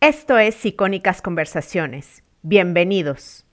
[0.00, 2.22] Esto es Icónicas Conversaciones.
[2.42, 3.44] Bienvenidos.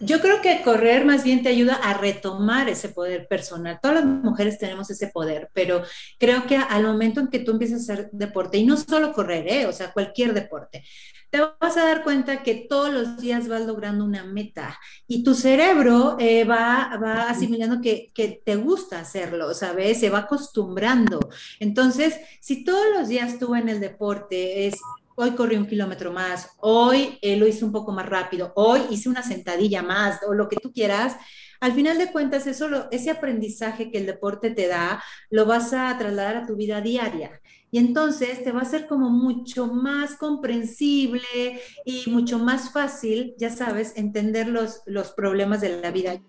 [0.00, 3.78] Yo creo que correr más bien te ayuda a retomar ese poder personal.
[3.82, 5.82] Todas las mujeres tenemos ese poder, pero
[6.18, 9.46] creo que al momento en que tú empiezas a hacer deporte, y no solo correr,
[9.46, 9.66] ¿eh?
[9.66, 10.82] o sea, cualquier deporte,
[11.28, 15.34] te vas a dar cuenta que todos los días vas logrando una meta y tu
[15.34, 18.10] cerebro eh, va, va asimilando que,
[18.44, 20.00] te gusta hacerlo, ¿sabes?
[20.00, 21.20] Se va acostumbrando.
[21.60, 24.74] Entonces, si todos los días tú en el deporte es
[25.16, 29.08] hoy corrí un kilómetro más, hoy eh, lo hice un poco más rápido, hoy hice
[29.08, 31.16] una sentadilla más o lo que tú quieras.
[31.60, 36.36] Al final de cuentas, ese aprendizaje que el deporte te da, lo vas a trasladar
[36.36, 37.40] a tu vida diaria.
[37.70, 43.50] Y entonces te va a ser como mucho más comprensible y mucho más fácil, ya
[43.50, 46.20] sabes, entender los, los problemas de la vida.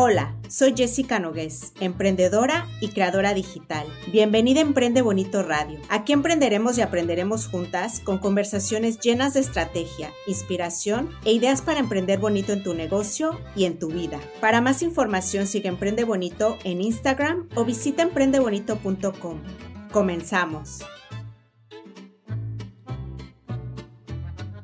[0.00, 3.84] Hola, soy Jessica Nogués, emprendedora y creadora digital.
[4.12, 5.80] Bienvenida a Emprende Bonito Radio.
[5.88, 12.20] Aquí emprenderemos y aprenderemos juntas con conversaciones llenas de estrategia, inspiración e ideas para emprender
[12.20, 14.20] bonito en tu negocio y en tu vida.
[14.40, 19.42] Para más información sigue Emprende Bonito en Instagram o visita emprendebonito.com.
[19.90, 20.78] Comenzamos.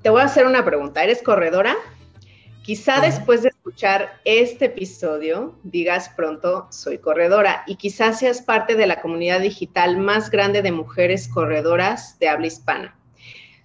[0.00, 1.02] Te voy a hacer una pregunta.
[1.02, 1.74] ¿Eres corredora?
[2.62, 8.86] Quizá después de escuchar este episodio digas pronto, soy corredora y quizás seas parte de
[8.86, 12.96] la comunidad digital más grande de mujeres corredoras de habla hispana.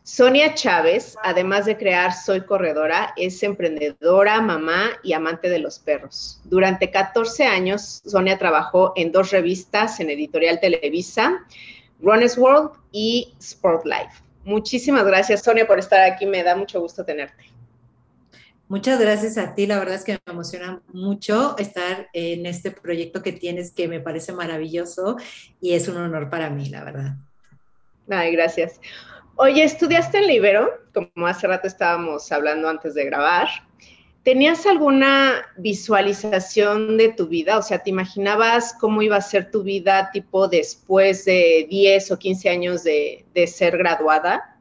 [0.02, 6.42] Sonia Chávez, además de crear Soy Corredora, es emprendedora, mamá y amante de los perros.
[6.46, 11.46] Durante 14 años, Sonia trabajó en dos revistas en Editorial Televisa,
[12.02, 14.23] Runners World y Sport Life.
[14.44, 16.26] Muchísimas gracias, Sonia, por estar aquí.
[16.26, 17.59] Me da mucho gusto tenerte.
[18.70, 23.23] Muchas gracias a ti, la verdad es que me emociona mucho estar en este proyecto
[23.23, 25.17] que tienes que me parece maravilloso
[25.59, 27.16] y es un honor para mí, la verdad.
[28.08, 28.80] Ay, gracias.
[29.38, 30.70] Oye, ¿estudiaste en Libero?
[30.94, 33.48] Como hace rato estábamos hablando antes de grabar.
[34.22, 37.58] ¿Tenías alguna visualización de tu vida?
[37.58, 42.20] O sea, ¿te imaginabas cómo iba a ser tu vida tipo después de 10 o
[42.20, 44.58] 15 años de, de ser graduada?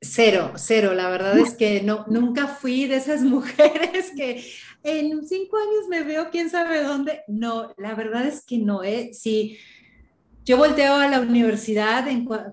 [0.00, 0.94] Cero, cero.
[0.94, 4.44] La verdad es que no, nunca fui de esas mujeres que
[4.82, 7.22] en cinco años me veo quién sabe dónde.
[7.28, 8.82] No, la verdad es que no.
[8.82, 9.10] ¿eh?
[9.12, 9.58] Si
[10.44, 12.06] yo volteo a la universidad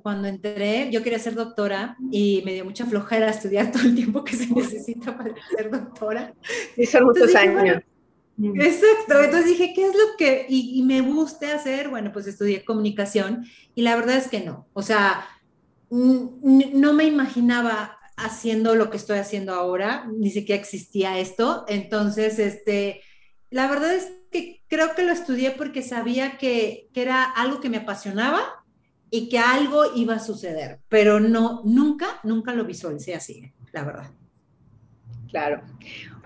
[0.04, 4.24] cuando entré, yo quería ser doctora y me dio mucha flojera estudiar todo el tiempo
[4.24, 6.34] que se necesita para ser doctora.
[6.78, 7.82] Y son muchos años.
[8.40, 11.90] exacto, entonces dije, ¿qué es lo que y, y me gusta hacer?
[11.90, 13.46] Bueno, pues estudié comunicación
[13.76, 15.26] y la verdad es que no, o sea,
[15.90, 21.66] no me imaginaba haciendo lo que estoy haciendo ahora, ni siquiera existía esto.
[21.68, 23.02] Entonces, este,
[23.50, 27.78] la verdad es que creo que lo estudié porque sabía que, era algo que me
[27.78, 28.42] apasionaba
[29.10, 34.12] y que algo iba a suceder, pero no, nunca, nunca lo visualicé así, la verdad.
[35.30, 35.62] Claro.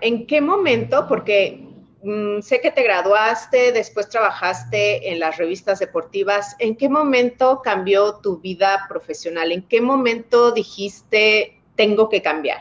[0.00, 1.06] ¿En qué momento?
[1.06, 1.71] Porque
[2.02, 6.56] Mm, sé que te graduaste, después trabajaste en las revistas deportivas.
[6.58, 9.52] ¿En qué momento cambió tu vida profesional?
[9.52, 12.60] ¿En qué momento dijiste, tengo que cambiar?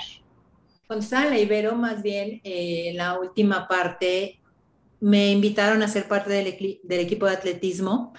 [0.86, 4.40] Cuando estaba en la Ibero, más bien, eh, la última parte,
[5.00, 8.14] me invitaron a ser parte del, del equipo de atletismo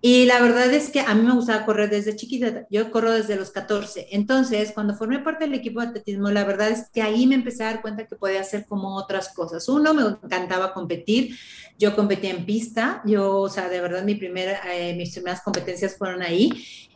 [0.00, 3.34] y la verdad es que a mí me gustaba correr desde chiquita, yo corro desde
[3.34, 4.08] los 14.
[4.12, 7.64] Entonces, cuando formé parte del equipo de atletismo, la verdad es que ahí me empecé
[7.64, 9.68] a dar cuenta que podía hacer como otras cosas.
[9.68, 11.36] Uno, me encantaba competir.
[11.78, 13.02] Yo competía en pista.
[13.04, 16.52] Yo, o sea, de verdad, mi primera, eh, mis primeras competencias fueron ahí.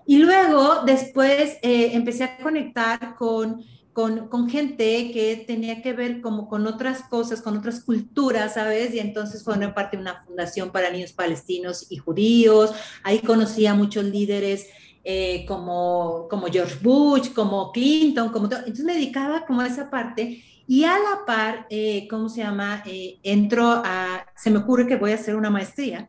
[0.07, 6.21] Y luego, después, eh, empecé a conectar con con, con, gente que tenía que ver
[6.21, 8.95] como con otras cosas, con otras culturas, ¿sabes?
[8.95, 12.73] Y entonces una parte de una fundación para niños palestinos y judíos.
[13.03, 14.67] Ahí conocí a muchos líderes
[15.05, 18.61] eh, como, como George Bush, como Clinton, como todo.
[18.61, 22.83] Entonces me dedicaba como a esa parte y a la par, eh, ¿cómo se llama?
[22.87, 26.09] Eh, entro a, se me ocurre que voy a hacer una maestría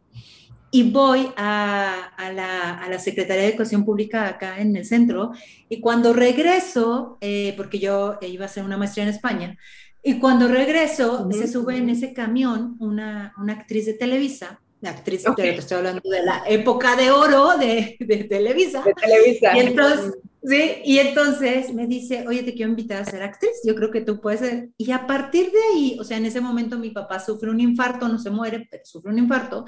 [0.73, 5.31] y voy a, la, Secretaría de Educación Pública acá en el centro,
[5.69, 9.57] y cuando regreso, eh, porque yo iba a hacer una maestría en España,
[10.01, 15.51] y cuando regreso, se sube en ese camión una, actriz de Televisa, la actriz, okay.
[15.51, 17.95] estoy hablando de la época de oro de,
[18.27, 18.81] Televisa.
[18.83, 19.55] De Televisa.
[19.55, 23.75] Y entonces, sí, y entonces me dice, oye, te quiero invitar a ser actriz, yo
[23.75, 24.69] creo que tú puedes ser.
[24.75, 28.07] Y a partir de ahí, o sea, en ese momento mi papá sufre un infarto,
[28.07, 29.65] no se muere, pero sufre un infarto,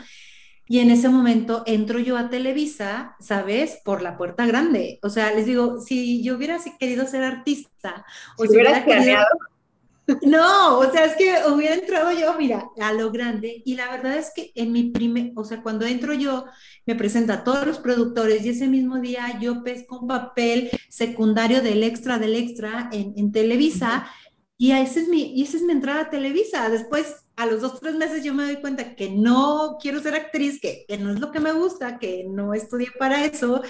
[0.68, 3.80] y en ese momento entro yo a Televisa, ¿sabes?
[3.84, 5.00] Por la puerta grande.
[5.04, 8.06] O sea, les digo, si yo hubiera querido ser artista,
[8.38, 9.20] o si, hubiera querido...
[10.22, 13.64] No, o sea, es que hubiera entrado yo, mira, a lo grande.
[13.66, 16.46] Y la verdad es que en mi primer, o sea, cuando entro yo,
[16.86, 21.64] me presenta a todos los productores y ese mismo día yo pesco un papel secundario
[21.64, 24.08] del extra del extra en, en Televisa.
[24.60, 26.70] Y esa es mi, y esa es mi entrada a Televisa.
[26.70, 30.60] Después, a los dos, tres meses, yo me doy cuenta que no quiero ser actriz,
[30.62, 33.62] que, que no es lo que me gusta, que no estudié para eso.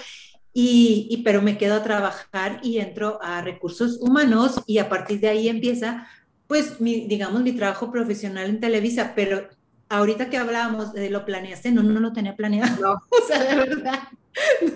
[0.52, 5.20] Y, y, pero me quedo a trabajar y entro a recursos humanos y a partir
[5.20, 6.08] de ahí empieza,
[6.46, 9.12] pues, mi, digamos, mi trabajo profesional en Televisa.
[9.16, 9.48] Pero
[9.88, 12.80] ahorita que hablábamos de lo planeaste, no, no lo tenía planeado.
[12.80, 12.92] No.
[13.10, 14.00] o sea, de verdad.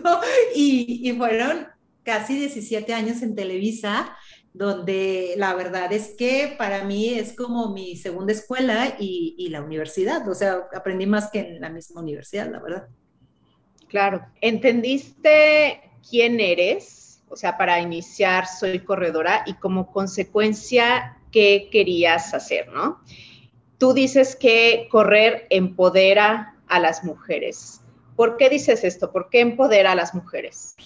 [0.02, 0.18] No.
[0.54, 1.66] Y, y fueron
[2.02, 4.16] casi 17 años en Televisa
[4.52, 9.62] donde la verdad es que para mí es como mi segunda escuela y, y, la
[9.62, 12.88] universidad, o sea, aprendí más que en la misma universidad, la verdad.
[13.88, 17.22] Claro, ¿entendiste quién eres?
[17.28, 23.00] O sea, para iniciar soy corredora y como consecuencia, ¿qué querías hacer, no?
[23.78, 27.80] Tú dices que correr empodera a las mujeres.
[28.16, 29.12] ¿Por qué dices esto?
[29.12, 30.76] ¿Por qué empodera a las mujeres?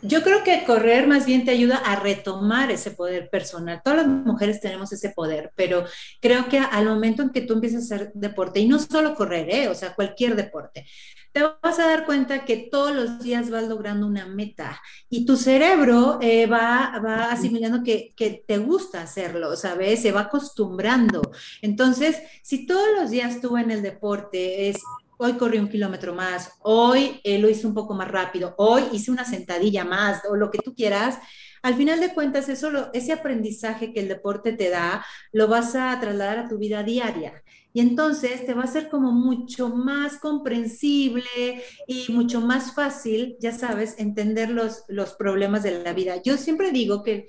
[0.00, 3.80] Yo creo que correr más bien te ayuda a retomar ese poder personal.
[3.84, 5.84] Todas las mujeres tenemos ese poder, pero
[6.20, 9.48] creo que al momento en que tú empiezas a hacer deporte, y no solo correr,
[9.50, 9.68] ¿eh?
[9.68, 10.86] o sea, cualquier deporte,
[11.32, 14.80] te vas a dar cuenta que todos los días vas logrando una meta
[15.10, 18.14] y tu cerebro eh, va, va asimilando que,
[18.46, 20.02] te gusta hacerlo, ¿sabes?
[20.02, 21.22] Se va acostumbrando.
[21.60, 24.78] Entonces, si todos los días tú en el deporte es
[25.18, 29.10] hoy corrí un kilómetro más, hoy eh, lo hice un poco más rápido, hoy hice
[29.10, 31.18] una sentadilla más o lo que tú quieras.
[31.62, 35.98] Al final de cuentas, eso ese aprendizaje que el deporte te da, lo vas a
[36.00, 37.42] trasladar a tu vida diaria.
[37.72, 43.52] Y entonces te va a ser como mucho más comprensible y mucho más fácil, ya
[43.52, 46.22] sabes, entender los, los problemas de la vida.
[46.22, 47.26] Yo siempre digo que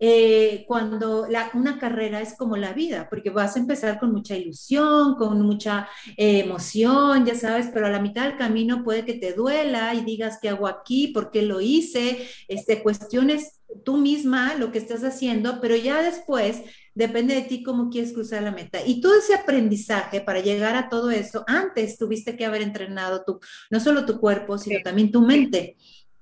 [0.00, 4.36] eh, cuando la, una carrera es como la vida, porque vas a empezar con mucha
[4.36, 9.14] ilusión, con mucha eh, emoción, ya sabes, pero a la mitad del camino puede que
[9.14, 11.08] te duela y digas, ¿qué hago aquí?
[11.08, 12.28] ¿Por qué lo hice?
[12.48, 16.62] Este, cuestiones tú misma lo que estás haciendo, pero ya después
[16.94, 18.84] depende de ti cómo quieres cruzar la meta.
[18.84, 23.38] Y todo ese aprendizaje para llegar a todo eso, antes tuviste que haber entrenado tu,
[23.70, 25.76] no solo tu cuerpo, sino también tu mente.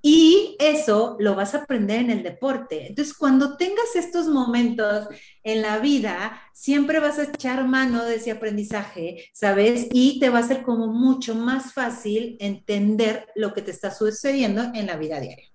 [0.08, 2.86] Y eso lo vas a aprender en el deporte.
[2.86, 5.08] Entonces, cuando tengas estos momentos
[5.42, 9.88] en la vida, siempre vas a echar mano de ese aprendizaje, ¿sabes?
[9.90, 14.70] Y te va a ser como mucho más fácil entender lo que te está sucediendo
[14.74, 15.48] en la vida diaria.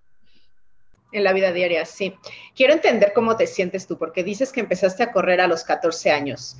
[1.13, 2.13] En la vida diaria, sí.
[2.53, 6.11] Quiero entender cómo te sientes tú, porque dices que empezaste a correr a los 14
[6.11, 6.57] años.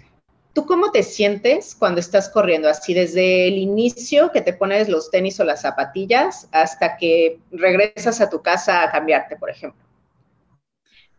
[0.54, 2.68] ¿Tú cómo te sientes cuando estás corriendo?
[2.68, 8.20] Así desde el inicio que te pones los tenis o las zapatillas hasta que regresas
[8.20, 9.82] a tu casa a cambiarte, por ejemplo.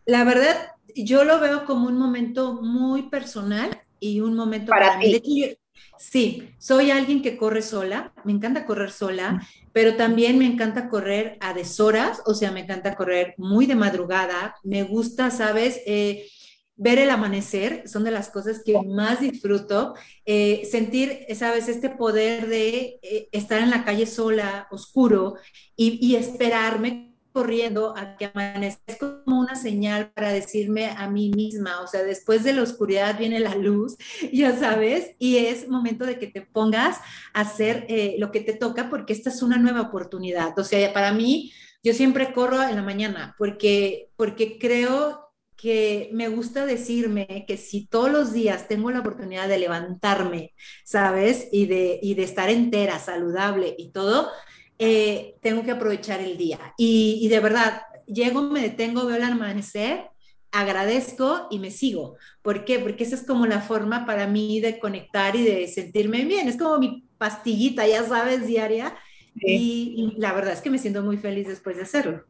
[0.05, 0.55] La verdad,
[0.95, 5.57] yo lo veo como un momento muy personal y un momento para, ti.
[5.97, 9.41] sí, soy alguien que corre sola, me encanta correr sola,
[9.71, 14.55] pero también me encanta correr a deshoras, o sea, me encanta correr muy de madrugada,
[14.63, 15.81] me gusta, ¿sabes?
[15.87, 16.27] Eh,
[16.75, 19.93] ver el amanecer, son de las cosas que más disfruto,
[20.25, 25.35] eh, sentir, sabes, este poder de eh, estar en la calle sola, oscuro,
[25.75, 31.81] y, esperarme corriendo a que amanezca, es como una señal para decirme a mí misma,
[31.81, 33.97] o sea, después de la oscuridad viene la luz,
[34.31, 36.97] ya sabes, y es momento de que te pongas
[37.33, 40.93] a hacer eh, lo que te toca porque esta es una nueva oportunidad, o sea,
[40.93, 41.51] para mí,
[41.83, 45.22] yo siempre corro en la mañana porque, porque creo
[45.63, 50.53] que me gusta decirme que si todos los días tengo la oportunidad de levantarme,
[50.83, 51.47] ¿sabes?
[51.53, 54.29] Y de, y de estar entera, saludable y todo,
[54.77, 56.59] eh, tengo que aprovechar el día.
[56.77, 60.09] Y, y, de verdad, llego, me detengo, veo el amanecer,
[60.51, 62.17] agradezco y me sigo.
[62.41, 62.79] ¿Por qué?
[62.79, 66.49] Porque esa es como la forma para mí de conectar y de sentirme bien.
[66.49, 68.97] Es como mi pastillita, ya sabes, diaria.
[69.33, 72.25] Y, y la verdad es que me siento muy feliz después de hacerlo.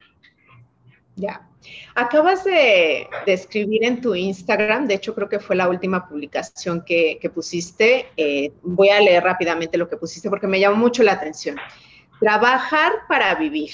[1.15, 1.47] Ya.
[1.95, 7.31] Acabas de, escribir en tu Instagram, de hecho creo que fue la última publicación que,
[7.33, 8.07] pusiste.
[8.17, 11.57] Eh, voy a leer rápidamente lo que pusiste porque me llamó mucho la atención.
[12.19, 13.71] Trabajar para vivir.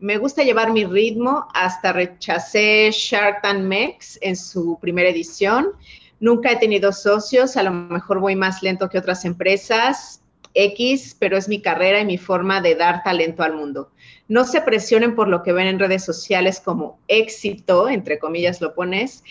[0.00, 5.72] Me gusta llevar mi ritmo, hasta rechacé Shark Tank Mex en su primera edición.
[6.20, 10.22] Nunca he tenido socios, a lo mejor voy más lento que otras empresas.
[10.54, 13.90] X, pero es mi carrera y mi forma de dar talento al mundo.
[14.28, 18.74] No se presionen por lo que ven en redes sociales como éxito, entre comillas lo
[18.74, 19.24] pones.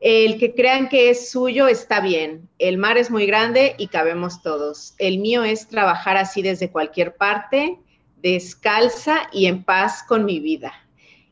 [0.00, 2.48] El que crean que es suyo está bien.
[2.58, 4.94] El mar es muy grande y cabemos todos.
[4.98, 7.78] El mío es trabajar así desde cualquier parte,
[8.22, 10.72] descalza y en paz con mi vida.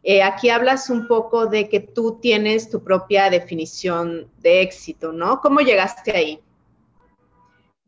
[0.02, 5.40] Eh, aquí hablas un poco de que tú tienes tu propia definición de éxito, ¿no?
[5.40, 6.40] ¿Cómo llegaste ahí?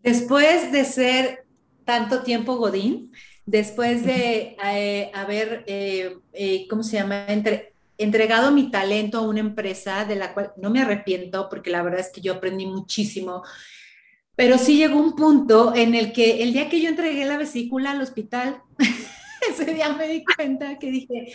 [0.03, 1.47] Después de ser
[1.85, 3.13] tanto tiempo Godín,
[3.47, 7.27] después de eh, haber, eh, ¿cómo se llama?
[7.29, 11.83] Entre, entregado mi talento a una empresa de la cual no me arrepiento porque la
[11.83, 13.43] verdad es que yo aprendí muchísimo.
[14.35, 17.93] Pero sí llegó un punto en el que el día que yo entregué la vesícula
[17.93, 18.61] al hospital,
[19.51, 21.33] ese día me di cuenta que dije,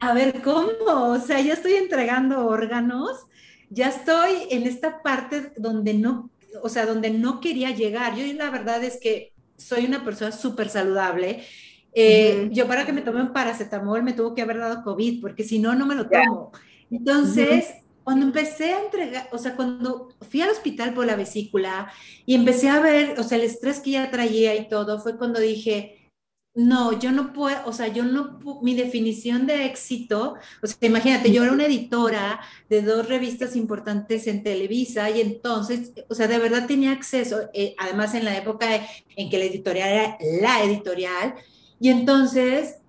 [0.00, 0.72] a ver, ¿cómo?
[0.86, 3.26] O sea, ya estoy entregando órganos,
[3.68, 6.30] ya estoy en esta parte donde no,
[6.62, 8.16] o sea, donde no quería llegar.
[8.16, 11.44] Yo la verdad es que soy una persona súper saludable
[11.92, 15.44] eh, yo para que me tome un paracetamol me tuvo que haber dado COVID, porque
[15.44, 16.52] si no, no me lo tomo.
[16.90, 17.66] Entonces,
[18.04, 21.90] cuando empecé a entregar, o sea, cuando fui al hospital por la vesícula
[22.26, 25.40] y empecé a ver, o sea, el estrés que ya traía y todo, fue cuando
[25.40, 25.99] dije,
[26.60, 31.32] no, yo no puedo, o sea, yo no, mi definición de éxito, o sea, imagínate,
[31.32, 36.38] yo era una editora de dos revistas importantes en Televisa y entonces, o sea, de
[36.38, 38.66] verdad tenía acceso, eh, además en la época
[39.16, 41.34] en que la editorial era la editorial,
[41.80, 42.79] y entonces,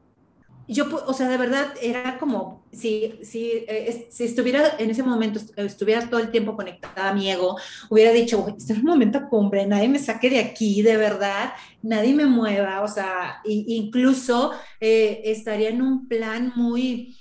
[0.68, 5.40] yo, o sea, de verdad era como si, si, eh, si estuviera en ese momento,
[5.58, 7.58] estuviera todo el tiempo conectada a mi ego,
[7.90, 12.14] hubiera dicho, este es un momento cumbre, nadie me saque de aquí, de verdad, nadie
[12.14, 17.18] me mueva, o sea, incluso eh, estaría en un plan muy,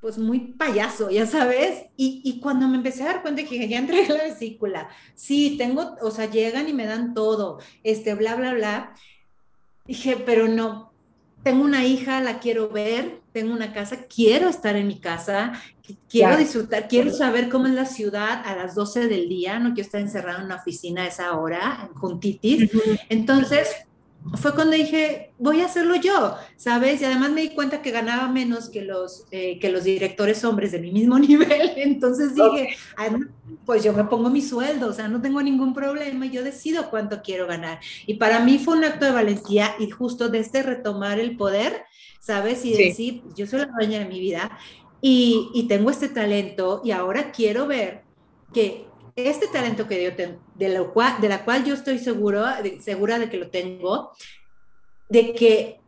[0.00, 3.78] pues muy payaso, ya sabes, y, y, cuando me empecé a dar cuenta que ya
[3.78, 8.54] entregué la vesícula, sí, tengo, o sea, llegan y me dan todo, este, bla, bla,
[8.54, 8.94] bla,
[9.86, 10.85] Dije, pero no,
[11.46, 15.52] tengo una hija, la quiero ver, tengo una casa, quiero estar en mi casa,
[16.08, 19.86] quiero disfrutar, quiero saber cómo es la ciudad a las 12 del día, no quiero
[19.86, 22.68] estar encerrado en una oficina a esa hora, juntitis.
[23.08, 23.68] Entonces,
[24.34, 27.00] fue cuando dije, voy a hacerlo yo, ¿sabes?
[27.00, 30.72] Y además me di cuenta que ganaba menos que los, eh, que los directores hombres
[30.72, 31.72] de mi mismo nivel.
[31.76, 32.76] Entonces dije,
[33.64, 37.22] pues yo me pongo mi sueldo, o sea, no tengo ningún problema, yo decido cuánto
[37.22, 37.80] quiero ganar.
[38.06, 41.84] Y para mí fue un acto de valentía y justo de este retomar el poder,
[42.20, 42.64] ¿sabes?
[42.64, 44.58] Y decir, yo soy la dueña de mi vida
[45.00, 48.02] y, y tengo este talento y ahora quiero ver
[48.52, 48.85] que
[49.16, 52.44] este talento que yo tengo, de, lo cual, de la cual yo estoy seguro,
[52.80, 54.12] segura de que lo tengo,
[55.08, 55.80] de que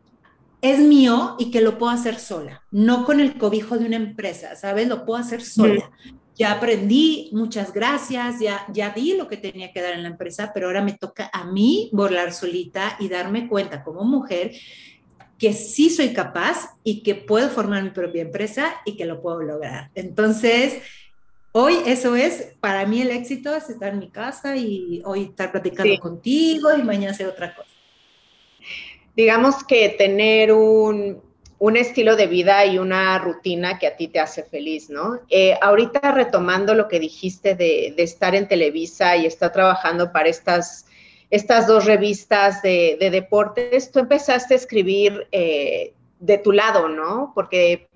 [0.62, 4.56] es mío y que lo puedo hacer sola, no con el cobijo de una empresa,
[4.56, 4.88] ¿sabes?
[4.88, 5.90] Lo puedo hacer sola.
[6.35, 10.52] Ya aprendí, muchas gracias, ya, ya vi lo que tenía que dar en la empresa,
[10.54, 14.52] pero ahora me toca a mí volar solita y darme cuenta como mujer
[15.37, 19.42] que sí soy capaz y que puedo formar mi propia empresa y que lo puedo
[19.42, 19.90] lograr.
[19.94, 20.82] Entonces,
[21.61, 25.50] Hoy eso es, para mí el éxito es estar en mi casa y hoy estar
[25.50, 27.69] platicando contigo y mañana hacer otra cosa.
[29.17, 31.21] Digamos que tener un,
[31.75, 35.19] estilo de vida y una rutina que a ti te hace feliz, ¿no?
[35.31, 40.87] Eh, ahorita retomando lo que dijiste de, estar en Televisa y estar trabajando para estas,
[41.29, 47.33] estas dos revistas de, deportes, tú empezaste a escribir eh, de tu lado, ¿no?
[47.35, 47.88] Porque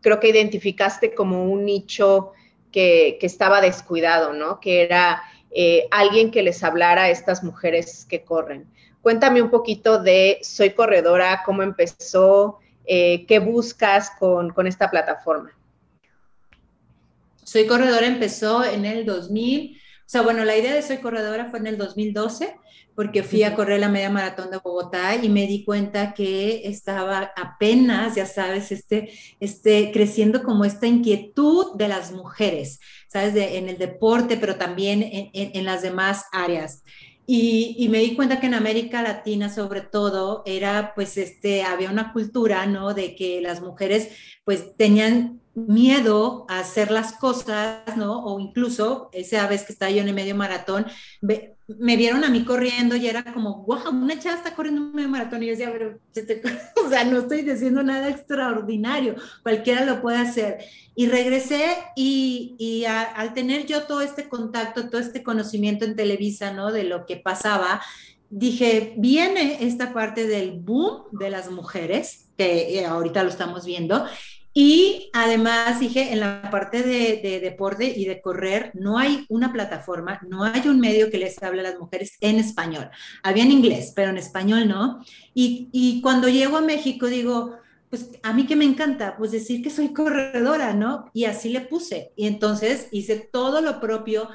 [0.00, 2.32] creo que identificaste como un nicho
[2.74, 4.58] que, estaba descuidado, ¿no?
[4.58, 8.66] Que era eh, alguien que les hablara a estas mujeres que corren.
[9.00, 15.56] Cuéntame un poquito de Soy Corredora, cómo empezó, eh, qué buscas con, con, esta plataforma.
[17.44, 21.60] Soy Corredora empezó en el 2000, o sea, bueno, la idea de Soy Corredora fue
[21.60, 22.56] en el 2012
[22.94, 27.32] porque fui a correr la media maratón de Bogotá y me di cuenta que estaba
[27.36, 29.10] apenas, ya sabes, este,
[29.40, 33.34] este, creciendo como esta inquietud de las mujeres, ¿sabes?
[33.36, 36.82] en el deporte, pero también en, en, las demás áreas.
[37.26, 41.90] Y, y, me di cuenta que en América Latina, sobre todo, era, pues, este, había
[41.90, 42.92] una cultura, ¿no?
[42.92, 44.10] De que las mujeres,
[44.44, 48.24] pues, tenían miedo a hacer las cosas, ¿no?
[48.24, 50.86] O incluso esa vez que estaba yo en el medio maratón,
[51.20, 55.08] me vieron a mí corriendo y era como, wow, una chava está corriendo un medio
[55.08, 55.42] maratón.
[55.42, 55.98] Y yo decía, pero,
[56.86, 60.58] o sea, no estoy diciendo nada extraordinario, cualquiera lo puede hacer.
[60.94, 66.52] Y regresé y, y al tener yo todo este contacto, todo este conocimiento en Televisa,
[66.52, 66.70] ¿no?
[66.70, 67.80] De lo que pasaba,
[68.30, 74.06] dije, viene esta parte del boom de las mujeres, que eh, ahorita lo estamos viendo,
[74.56, 80.20] y además dije, en la parte de, deporte y de correr, no hay una plataforma,
[80.28, 82.88] no hay un medio que les hable a las mujeres en español.
[83.24, 85.04] Había en inglés, pero en español no.
[85.34, 87.58] Y, y cuando llego a México digo,
[87.90, 91.10] pues a mí que me encanta, pues decir que soy corredora, ¿no?
[91.12, 92.12] Y así le puse.
[92.14, 94.28] Y entonces hice todo lo propio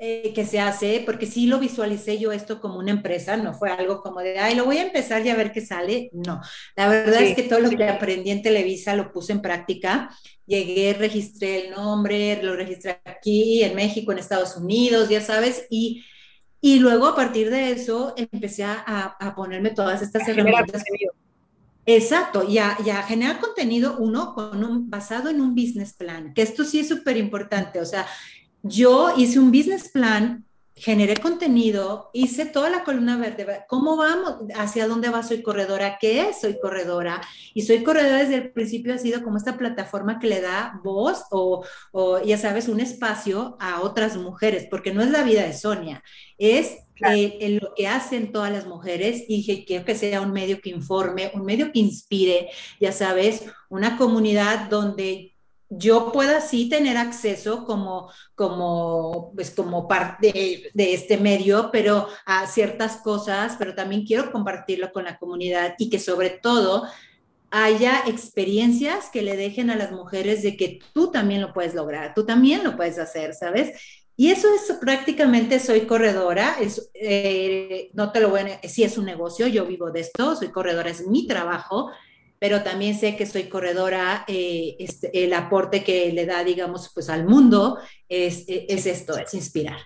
[0.00, 3.70] eh, que se hace, porque sí lo visualicé yo esto como una empresa, no fue
[3.70, 6.10] algo como de, ay, lo voy a empezar y a ver qué sale.
[6.12, 6.40] No,
[6.76, 10.10] la verdad es que todo lo que aprendí en Televisa lo puse en práctica.
[10.46, 16.04] Llegué, registré el nombre, lo registré aquí, en México, en Estados Unidos, ya sabes, y,
[16.60, 20.82] y luego a partir de eso empecé a, a ponerme todas estas herramientas.
[21.90, 22.74] Exacto, y a,
[23.04, 27.16] generar contenido uno con un, basado en un business plan, que esto sí es súper
[27.16, 27.80] importante.
[27.80, 28.06] O sea,
[28.62, 30.44] yo hice un business plan,
[30.78, 36.28] generé contenido, hice toda la columna verde, cómo vamos, hacia dónde va Soy Corredora, qué
[36.28, 37.20] es Soy Corredora.
[37.52, 41.24] Y Soy Corredora desde el principio ha sido como esta plataforma que le da voz
[41.30, 45.52] o, o ya sabes, un espacio a otras mujeres, porque no es la vida de
[45.52, 46.02] Sonia,
[46.38, 50.60] es eh, en lo que hacen todas las mujeres y quiero que sea un medio
[50.60, 52.50] que informe, un medio que inspire,
[52.80, 55.36] ya sabes, una comunidad donde
[55.70, 62.46] yo pueda sí tener acceso como, como, pues como parte de, este medio, pero a
[62.46, 66.84] ciertas cosas, pero también quiero compartirlo con la comunidad y que sobre todo
[67.50, 72.14] haya experiencias que le dejen a las mujeres de que tú también lo puedes lograr,
[72.14, 73.72] tú también lo puedes hacer, ¿sabes?
[74.16, 78.98] Y eso es prácticamente, soy corredora, es, eh, no te lo voy a, sí es
[78.98, 81.90] un negocio, yo vivo de esto, soy corredora, es mi trabajo,
[82.38, 87.08] pero también sé que soy corredora, eh, este, el aporte que le da, digamos, pues
[87.08, 87.78] al mundo
[88.08, 89.78] es, es esto, es inspirar.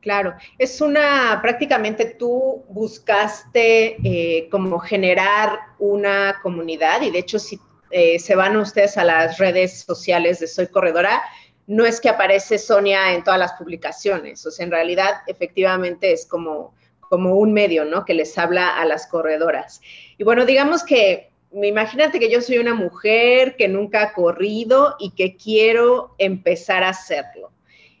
[0.00, 7.58] Claro, es una, prácticamente tú buscaste eh, como generar una comunidad y de hecho si
[8.18, 11.22] se van ustedes a las redes sociales de Soy Corredora,
[11.66, 16.26] no es que aparece Sonia en todas las publicaciones, o sea, en realidad efectivamente es
[16.26, 18.04] como, como un medio, ¿no?
[18.04, 19.80] Que les habla a las corredoras.
[20.18, 25.10] Y bueno, digamos que, imagínate que yo soy una mujer que nunca ha corrido y
[25.10, 27.50] que quiero empezar a hacerlo.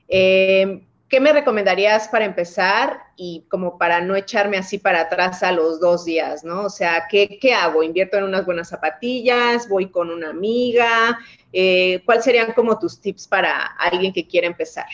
[0.08, 5.52] Eh, ¿Qué me recomendarías para empezar y como para no echarme así para atrás a
[5.52, 6.62] los dos días, ¿no?
[6.62, 7.82] O sea, ¿qué, qué hago?
[7.82, 9.68] ¿Invierto en unas buenas zapatillas?
[9.68, 11.18] ¿Voy con una amiga?
[11.52, 14.86] Eh, ¿Cuáles serían como tus tips para alguien que quiere empezar?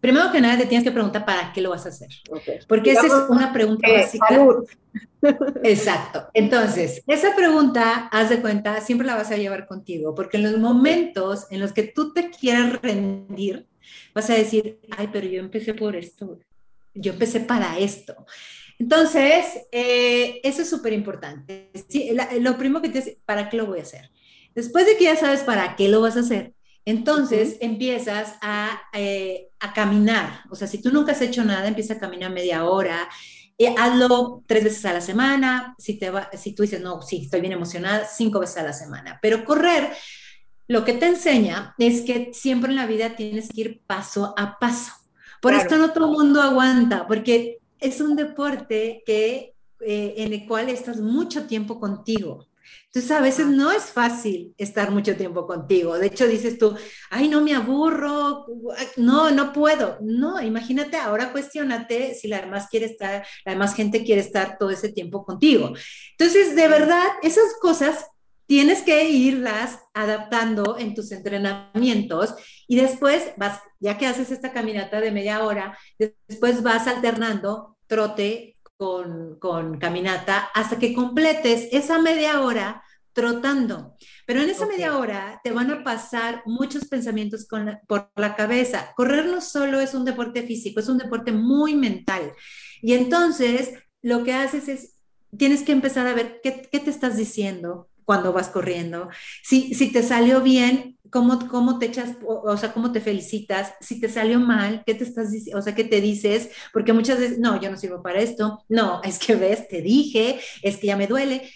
[0.00, 2.08] Primero que nada, te tienes que preguntar para qué lo vas a hacer.
[2.66, 4.26] Porque esa es una pregunta básica.
[5.62, 6.28] Exacto.
[6.32, 10.58] Entonces, esa pregunta, haz de cuenta, siempre la vas a llevar contigo, porque en los
[10.58, 13.68] momentos en los que tú te quieras rendir,
[14.14, 16.38] Vas a decir, ay, pero yo empecé por esto,
[16.94, 18.26] yo empecé para esto.
[18.78, 21.70] Entonces, eh, eso es súper importante.
[22.40, 24.10] lo primero que te dice, ¿para qué lo voy a hacer?
[24.54, 29.50] Después de que ya sabes para qué lo vas a hacer, entonces empiezas a, eh,
[29.60, 30.44] a, caminar.
[30.50, 33.08] O sea, si tú nunca has hecho nada, empieza a caminar media hora.
[33.58, 35.74] Eh, hazlo tres veces a la semana.
[35.78, 38.72] Si, te va, si tú dices, no, sí, estoy bien emocionada, cinco veces a la
[38.72, 39.18] semana.
[39.20, 39.92] Pero correr
[40.70, 44.58] lo que te enseña es que siempre en la vida tienes que ir paso a
[44.58, 44.92] paso.
[45.42, 50.46] Por esto no todo el mundo aguanta, porque es un deporte que, eh, en el
[50.46, 52.46] cual estás mucho tiempo contigo.
[52.86, 55.96] Entonces a veces no es fácil estar mucho tiempo contigo.
[55.96, 56.76] De hecho dices tú,
[57.10, 58.46] ay, no me aburro,
[58.96, 59.98] no, no puedo.
[60.00, 64.70] No, imagínate ahora cuestionate si la demás quiere estar, la demás gente quiere estar todo
[64.70, 65.72] ese tiempo contigo.
[66.18, 68.06] Entonces, de verdad, esas cosas
[68.46, 72.34] tienes que irlas adaptando en tus entrenamientos
[72.66, 75.78] y después vas, ya que haces esta caminata de media hora,
[76.26, 83.94] después vas alternando trote con, caminata hasta que completes esa media hora trotando.
[84.24, 87.46] Pero en esa media hora te van a pasar muchos pensamientos
[87.86, 88.92] por la cabeza.
[88.96, 92.32] Correr no solo es un deporte físico, es un deporte muy mental.
[92.80, 94.94] Y entonces lo que haces es,
[95.36, 99.08] tienes que empezar a ver qué, qué te estás diciendo, cuando vas corriendo.
[99.40, 103.74] Si, si te salió bien, ¿cómo, cómo te echas, o, sea, cómo te felicitas?
[103.80, 105.60] Si te salió mal, ¿qué te estás diciendo?
[105.60, 106.50] O sea, ¿qué te dices?
[106.72, 108.64] Porque muchas veces, no, yo no sirvo para esto.
[108.68, 111.48] No, es que ves, te dije, es que ya me duele.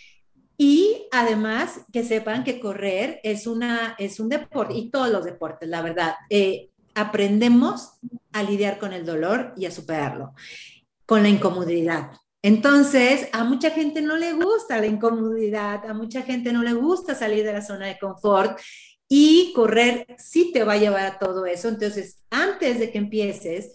[0.56, 5.68] Y además que sepan que correr es, una, es un deporte, y todos los deportes,
[5.68, 7.94] la verdad, eh, aprendemos
[8.32, 10.34] a lidiar con el dolor y a superarlo,
[11.04, 12.12] con la incomodidad.
[12.44, 17.14] Entonces, a mucha gente no le gusta la incomodidad, a mucha gente no le gusta
[17.14, 18.60] salir de la zona de confort
[19.08, 21.68] y correr sí te va a llevar a todo eso.
[21.68, 23.72] Entonces, antes de que empieces,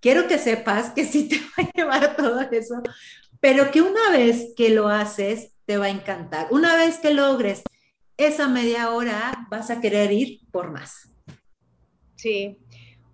[0.00, 2.82] quiero que sepas que sí te va a llevar a todo eso,
[3.38, 6.48] pero que una vez que lo haces, te va a encantar.
[6.50, 7.64] Una vez que logres
[8.16, 11.10] esa media hora, vas a querer ir por más.
[12.14, 12.56] Sí,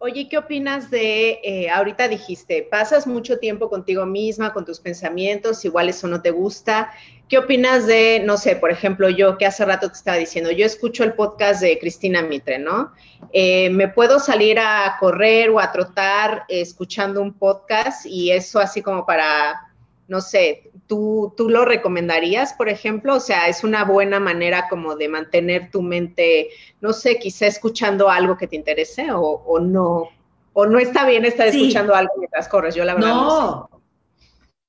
[0.05, 5.65] Oye, ¿qué opinas de, eh, ahorita dijiste, pasas mucho tiempo contigo misma, con tus pensamientos,
[5.65, 6.91] igual eso no te gusta.
[7.29, 10.67] ¿qué opinas de, no sé, por ejemplo, yo que hace rato te estaba diciendo, yo
[10.67, 12.93] escucho el podcast de Cristina Mitre, ¿no?
[13.33, 18.83] Eh, me puedo salir a correr o a trotar escuchando un podcast y eso así
[18.83, 19.73] como para,
[20.09, 23.17] no sé, ¿tú, ¿tú lo recomendarías, por ejemplo?
[23.17, 26.51] O sea, es una buena manera como de mantener tu mente,
[26.83, 30.11] no sé, quizá escuchando algo que te interese o, no.
[30.53, 33.71] O no está bien estar escuchando algo mientras corres, yo la verdad no,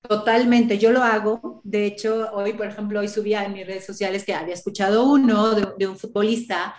[0.07, 1.59] Totalmente, yo lo hago.
[1.65, 5.55] De hecho, hoy, por ejemplo, hoy subía en mis redes sociales que había escuchado uno
[5.55, 6.73] de, un futbolista,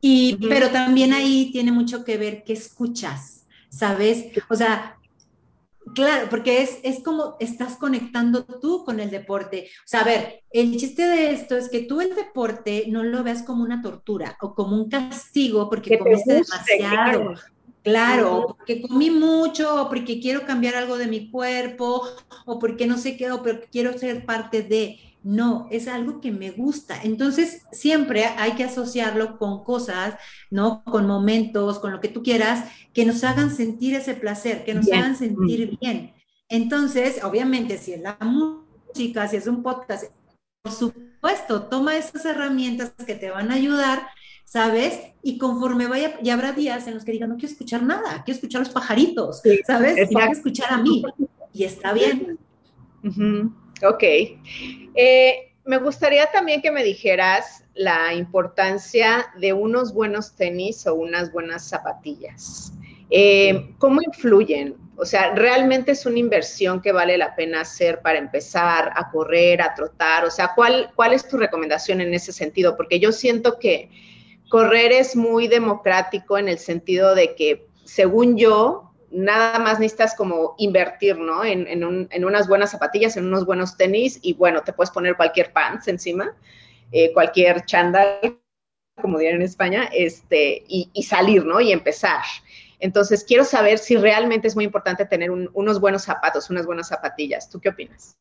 [0.00, 4.26] y, pero también ahí tiene mucho que ver qué escuchas, ¿sabes?
[4.48, 4.97] O sea,
[5.94, 9.68] claro, porque es, es como estás conectando tú con el deporte.
[9.80, 13.22] O sea, a ver, el chiste de esto es que tú el deporte no lo
[13.22, 17.34] veas como una tortura o como un castigo porque comiste demasiado.
[17.82, 22.02] Claro, porque comí mucho, o porque quiero cambiar algo de mi cuerpo,
[22.44, 24.98] o porque no sé qué, o porque quiero ser parte de.
[25.22, 27.00] No, es algo que me gusta.
[27.02, 30.14] Entonces, siempre hay que asociarlo con cosas,
[30.50, 30.82] ¿no?
[30.84, 34.90] Con momentos, con lo que tú quieras, que nos hagan sentir ese placer, que nos
[34.90, 36.14] hagan sentir bien.
[36.48, 40.04] Entonces, obviamente, si es la música, si es un podcast,
[40.62, 44.08] por supuesto, toma esas herramientas que te van a ayudar
[44.48, 44.98] ¿sabes?
[45.22, 48.36] Y conforme vaya, ya habrá días en los que digan, no quiero escuchar nada, quiero
[48.36, 50.10] escuchar los pajaritos, ¿sabes?
[50.10, 51.02] Y voy a escuchar a mí.
[51.52, 52.38] Y está bien.
[53.82, 54.02] Ok.
[54.02, 61.30] Eh, me gustaría también que me dijeras la importancia de unos buenos tenis o unas
[61.30, 62.72] buenas zapatillas.
[63.10, 64.76] Eh, ¿Cómo influyen?
[64.96, 69.62] O sea, ¿realmente es una inversión que vale la pena hacer para empezar a correr,
[69.62, 70.24] a trotar?
[70.24, 72.76] O sea, ¿cuál, cuál es tu recomendación en ese sentido?
[72.76, 73.90] Porque yo siento que
[74.48, 80.54] correr es muy democrático en el sentido de que, según yo, nada más necesitas como
[80.58, 81.44] invertir, ¿no?
[81.44, 81.84] En,
[82.24, 86.36] unas buenas zapatillas, en unos buenos tenis y bueno, te puedes poner cualquier pants encima,
[86.92, 88.38] eh, cualquier chándal,
[89.00, 91.60] como dirían en España, este, y, salir, ¿no?
[91.60, 92.22] Y empezar.
[92.80, 97.48] Entonces, quiero saber si realmente es muy importante tener unos buenos zapatos, unas buenas zapatillas.
[97.48, 98.16] ¿Tú qué opinas?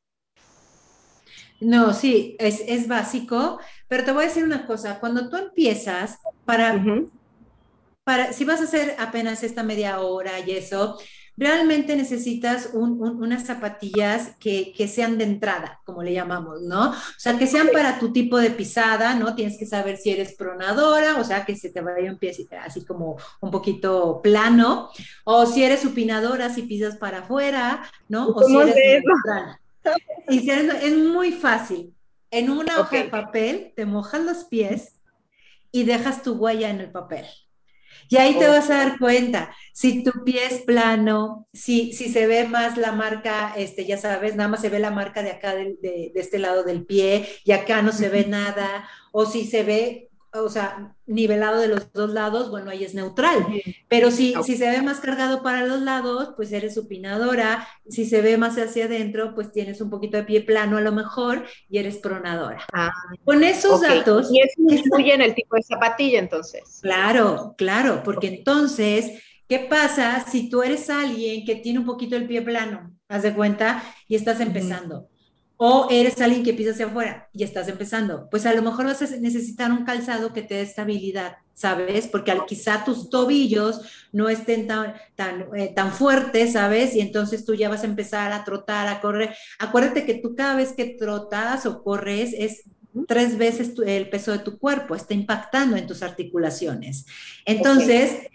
[1.60, 6.19] No, sí, es, es, básico, pero te voy a decir una cosa, cuando tú empiezas,
[6.45, 6.80] para,
[8.07, 10.97] para, si vas a hacer apenas esta media hora y eso,
[11.35, 16.91] realmente necesitas unas zapatillas que, que, sean de entrada, como le llamamos, ¿no?
[16.91, 19.35] O sea, que sean para tu tipo de pisada, ¿no?
[19.35, 22.31] Tienes que saber si eres pronadora, o sea, que se te vaya un pie
[22.63, 24.89] así como un poquito plano,
[25.25, 28.29] o si eres supinadora, si pisas para afuera, ¿no?
[28.29, 29.59] O si eres neutral.
[30.29, 31.93] Y es muy fácil.
[32.31, 35.01] En una hoja de papel te mojas los pies
[35.73, 37.25] y dejas tu huella en el papel.
[38.09, 42.27] Y ahí te vas a dar cuenta si tu pie es plano, si, si se
[42.27, 45.55] ve más la marca, este, ya sabes, nada más se ve la marca de acá,
[45.55, 49.63] de, de este lado del pie, y acá no se ve nada, o si se
[49.63, 53.45] ve o sea, nivelado de los dos lados, bueno, ahí es neutral.
[53.87, 57.67] Pero si, si se ve más cargado para los lados, pues eres supinadora.
[57.87, 60.91] Si se ve más hacia adentro, pues tienes un poquito de pie plano a lo
[60.91, 62.65] mejor y eres pronadora.
[62.73, 62.91] Ah,
[63.23, 64.29] Con esos datos.
[64.31, 66.79] Y eso influye en el tipo de zapatilla, entonces.
[66.81, 72.27] Claro, claro, porque entonces, ¿qué pasa si tú eres alguien que tiene un poquito el
[72.27, 72.93] pie plano?
[73.07, 75.09] Haz de cuenta y estás empezando
[75.57, 79.01] o eres alguien que pisa hacia afuera y estás empezando, pues a lo mejor vas
[79.01, 82.07] a necesitar un calzado que te dé estabilidad, ¿sabes?
[82.07, 86.95] Porque al, quizá tus tobillos no estén tan, tan, eh, tan fuertes, ¿sabes?
[86.95, 89.35] Y entonces tú ya vas a empezar a trotar, a correr.
[89.57, 92.63] Acuérdate que tú cada vez que trotas o corres es
[93.07, 97.05] tres veces el peso de tu cuerpo, está impactando en tus articulaciones.
[97.45, 98.27] Entonces,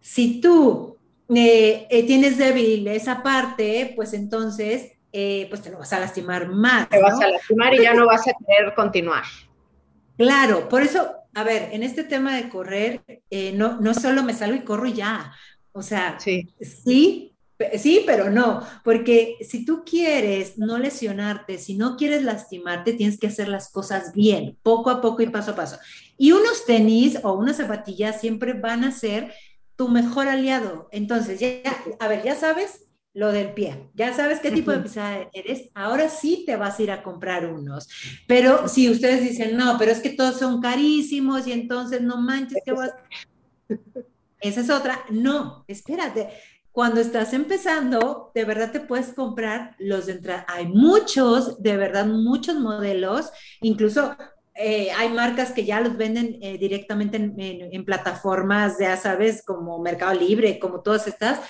[0.00, 0.96] si tú
[1.34, 6.48] eh, eh, tienes débil esa parte, pues entonces eh, pues te lo vas a lastimar
[6.48, 6.88] más.
[6.88, 9.24] Te vas a lastimar y ya no vas a querer continuar.
[10.16, 14.34] Claro, por eso, a ver, en este tema de correr, eh, no, no solo me
[14.34, 15.32] salgo y corro ya.
[15.72, 16.52] O sea, sí.
[16.60, 17.34] sí,
[17.78, 23.28] sí, pero no, porque si tú quieres no lesionarte, si no quieres lastimarte, tienes que
[23.28, 25.78] hacer las cosas bien, poco a poco y paso a paso.
[26.18, 29.32] Y unos tenis o unas zapatillas siempre van a ser
[29.76, 30.88] tu mejor aliado.
[30.92, 31.62] Entonces, ya,
[31.98, 33.90] a ver, ya sabes lo del pie.
[33.94, 35.70] Ya sabes qué tipo de pisada eres.
[35.74, 37.88] Ahora sí te vas a ir a comprar unos.
[38.26, 42.62] Pero si ustedes dicen, no, pero es que todos son carísimos y entonces no manches
[42.64, 42.92] que vas.
[44.40, 45.04] Esa es otra.
[45.10, 46.28] No, espérate.
[46.72, 50.46] Cuando estás empezando, de verdad te puedes comprar los de entrada.
[50.48, 53.30] Hay muchos, de verdad, muchos modelos.
[53.60, 54.16] Incluso
[54.54, 59.80] eh, hay marcas que ya los venden eh, directamente en, en, plataformas, ya sabes, como
[59.80, 61.40] Mercado Libre, como todas estas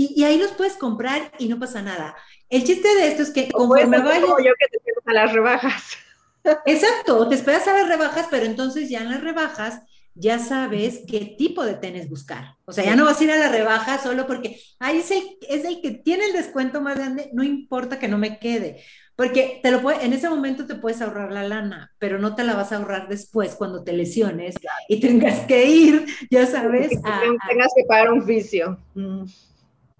[0.00, 2.14] y, ahí los puedes comprar y no pasa nada.
[2.48, 4.22] El chiste de esto es que conforme vayas...
[4.22, 5.96] Como yo que te a las rebajas.
[6.66, 9.82] Exacto, te esperas a las rebajas, pero entonces ya en las rebajas
[10.14, 12.54] ya sabes qué tipo de tenis buscar.
[12.64, 15.22] O sea, ya no vas a ir a la rebaja solo porque, ahí es el,
[15.48, 18.84] es el que tiene el descuento más grande, no importa que no me quede.
[19.16, 22.44] Porque te lo puede, en ese momento te puedes ahorrar la lana, pero no te
[22.44, 24.54] la vas a ahorrar después cuando te lesiones
[24.88, 26.92] y tengas que ir, ya sabes.
[27.02, 28.78] A, tengas que pagar un vicio.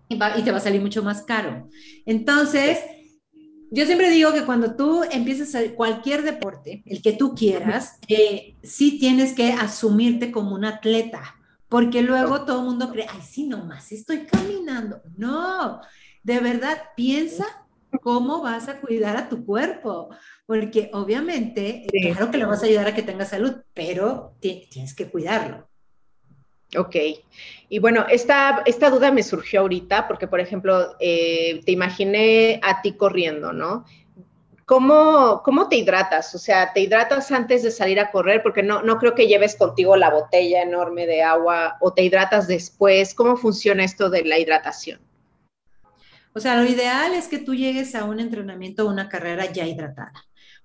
[0.09, 1.69] Y, y, te va a salir mucho más caro.
[2.07, 2.79] Entonces,
[3.71, 8.57] yo siempre digo que cuando tú empiezas a cualquier deporte, el que tú quieras, eh,
[8.63, 11.37] sí tienes que asumirte como un atleta,
[11.69, 15.03] porque luego todo el mundo cree, ay, sí, nomás estoy caminando.
[15.19, 15.83] No,
[16.23, 17.45] de verdad, piensa
[18.03, 20.09] cómo vas a cuidar a tu cuerpo,
[20.47, 25.11] porque obviamente, claro que le vas a ayudar a que tenga salud, pero tienes que
[25.11, 25.68] cuidarlo.
[26.77, 26.97] Ok.
[27.71, 32.83] Y bueno, esta, esta duda me surgió ahorita porque, por ejemplo, eh, te imaginé a
[32.83, 33.85] ti corriendo, ¿no?
[34.67, 36.35] ¿Cómo, ¿Cómo, te hidratas?
[36.35, 38.43] O sea, ¿te hidratas antes de salir a correr?
[38.43, 42.47] Porque no, no creo que lleves contigo la botella enorme de agua o te hidratas
[42.47, 43.15] después.
[43.15, 45.01] ¿Cómo funciona esto de la hidratación?
[46.35, 49.67] O sea, lo ideal es que tú llegues a un entrenamiento o una carrera ya
[49.67, 50.13] hidratada.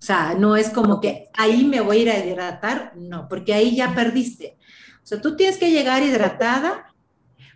[0.04, 3.54] O sea, no es como que ahí me voy a ir a hidratar, no, porque
[3.54, 4.58] ahí ya perdiste.
[5.04, 6.94] O sea, tú tienes que llegar hidratada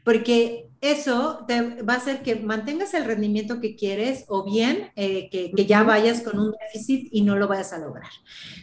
[0.03, 5.29] porque eso te va a hacer que mantengas el rendimiento que quieres o bien eh,
[5.29, 8.12] que, ya vayas con un déficit y no lo vayas a lograr.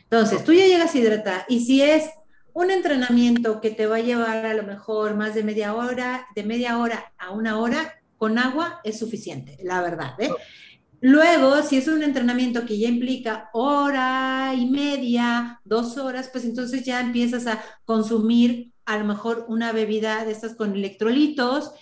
[0.03, 2.09] Entonces, tú ya llegas hidratada y si es
[2.53, 6.45] un entrenamiento que te va a llevar a lo mejor más de media hora, de
[6.45, 10.15] media hora a una hora, con agua es suficiente, la verdad.
[10.21, 10.31] ¿eh?
[11.01, 16.85] Luego, si es un entrenamiento que ya implica hora y media, dos horas, pues entonces
[16.85, 21.73] ya empiezas a consumir a lo mejor una bebida de estas con electrolitos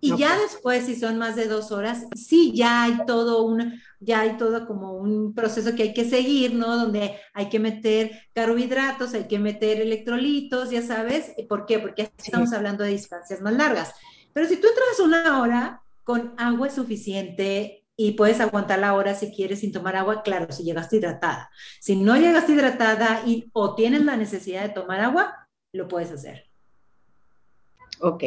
[0.00, 4.20] y ya después, si son más de dos horas, sí, ya hay todo un, ya
[4.20, 6.76] hay todo como un proceso que hay que seguir, ¿no?
[6.76, 11.32] Donde hay que meter carbohidratos, hay que meter electrolitos, ya sabes.
[11.48, 11.80] ¿Por qué?
[11.80, 13.92] Porque estamos hablando de distancias más largas.
[14.32, 19.32] Pero si tú entras una hora con agua suficiente y puedes aguantar la hora si
[19.34, 21.50] quieres sin tomar agua, claro, si llegaste hidratada.
[21.80, 26.47] Si no llegaste hidratada y o tienes la necesidad de tomar agua, lo puedes hacer.
[28.00, 28.24] Ok.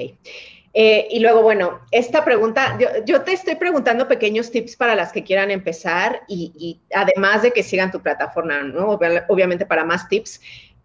[0.74, 5.24] Eh, y luego, bueno, esta pregunta, yo, te estoy preguntando pequeños tips para las que
[5.24, 8.98] quieran empezar y, además de que sigan tu plataforma, ¿no?
[9.28, 10.40] Obviamente para más tips.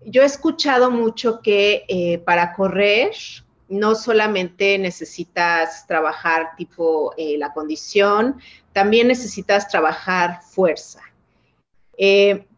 [0.05, 3.13] Yo he escuchado mucho que eh, para correr
[3.69, 8.41] no solamente necesitas trabajar tipo eh, la condición,
[8.73, 11.01] también necesitas trabajar fuerza.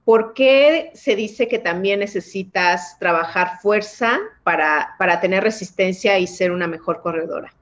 [0.09, 6.67] ¿Por qué se dice que también necesitas trabajar fuerza para, tener resistencia y ser una
[6.67, 7.53] mejor corredora?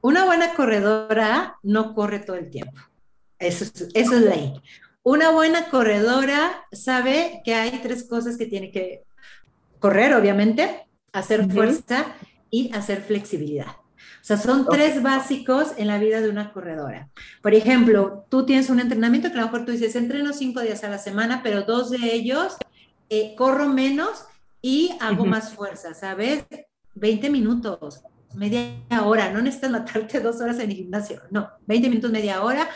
[0.00, 2.80] Una buena corredora no corre todo el tiempo.
[3.38, 4.54] Eso es, eso es ley.
[5.02, 9.02] Una buena corredora sabe que hay tres cosas que tiene que
[9.80, 12.06] correr, obviamente, hacer fuerza
[12.48, 13.83] y hacer flexibilidad.
[14.24, 17.10] O sea, son tres básicos en la vida de una corredora.
[17.42, 20.82] Por ejemplo, tú tienes un entrenamiento que a lo mejor tú dices, entreno cinco días
[20.82, 22.56] a la semana, pero dos de ellos
[23.10, 24.24] eh, corro menos
[24.62, 26.46] y hago más fuerza, ¿sabes?
[26.94, 28.00] 20 minutos,
[28.32, 28.72] media
[29.04, 32.66] hora, no necesitas matarte dos horas en el gimnasio, no, 20 minutos, media hora.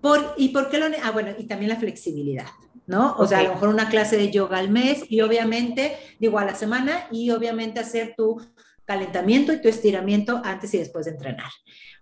[0.00, 0.86] Por, ¿Y por qué lo.?
[1.04, 2.48] Ah, bueno, y también la flexibilidad,
[2.88, 3.14] ¿no?
[3.18, 6.44] O sea, a lo mejor una clase de yoga al mes y obviamente, digo, a
[6.44, 8.42] la semana y obviamente hacer tu
[8.88, 11.50] calentamiento y tu estiramiento antes y después de entrenar.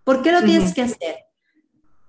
[0.05, 1.17] ¿Por qué lo tienes que hacer?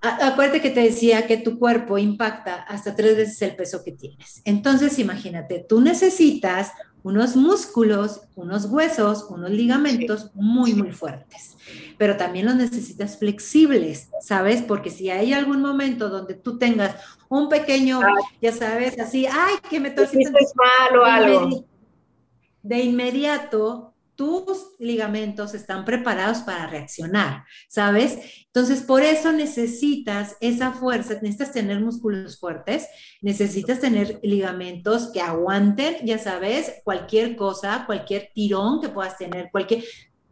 [0.00, 4.40] Acuérdate que te decía que tu cuerpo impacta hasta tres veces el peso que tienes.
[4.44, 6.70] Entonces, imagínate, tú necesitas
[7.02, 11.56] unos músculos, unos huesos, unos ligamentos muy, muy fuertes,
[11.96, 14.62] pero también los necesitas flexibles, ¿sabes?
[14.62, 16.94] Porque si hay algún momento donde tú tengas
[17.28, 18.00] un pequeño,
[18.40, 20.18] ya sabes, así, ay, que me torcí
[20.54, 21.64] mal o algo.
[22.62, 23.87] De inmediato
[24.18, 28.18] tus ligamentos están preparados para reaccionar, ¿sabes?
[28.46, 32.88] Entonces, por eso necesitas esa fuerza, necesitas tener músculos fuertes,
[33.22, 39.84] necesitas tener ligamentos que aguanten, ya sabes, cualquier cosa, cualquier tirón que puedas tener, cualquier,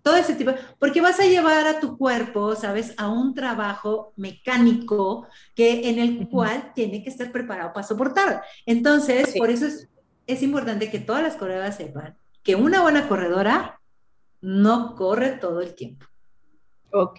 [0.02, 5.28] todo ese tipo, porque vas a llevar a tu cuerpo, ¿sabes?, a un trabajo mecánico
[5.54, 8.42] que en el cual tiene que estar preparado para soportar.
[8.66, 9.88] Entonces, por eso es,
[10.26, 12.16] es importante que todas las corredoras sepan
[12.46, 13.80] que una buena corredora
[14.40, 16.06] no corre todo el tiempo.
[16.92, 17.18] Ok.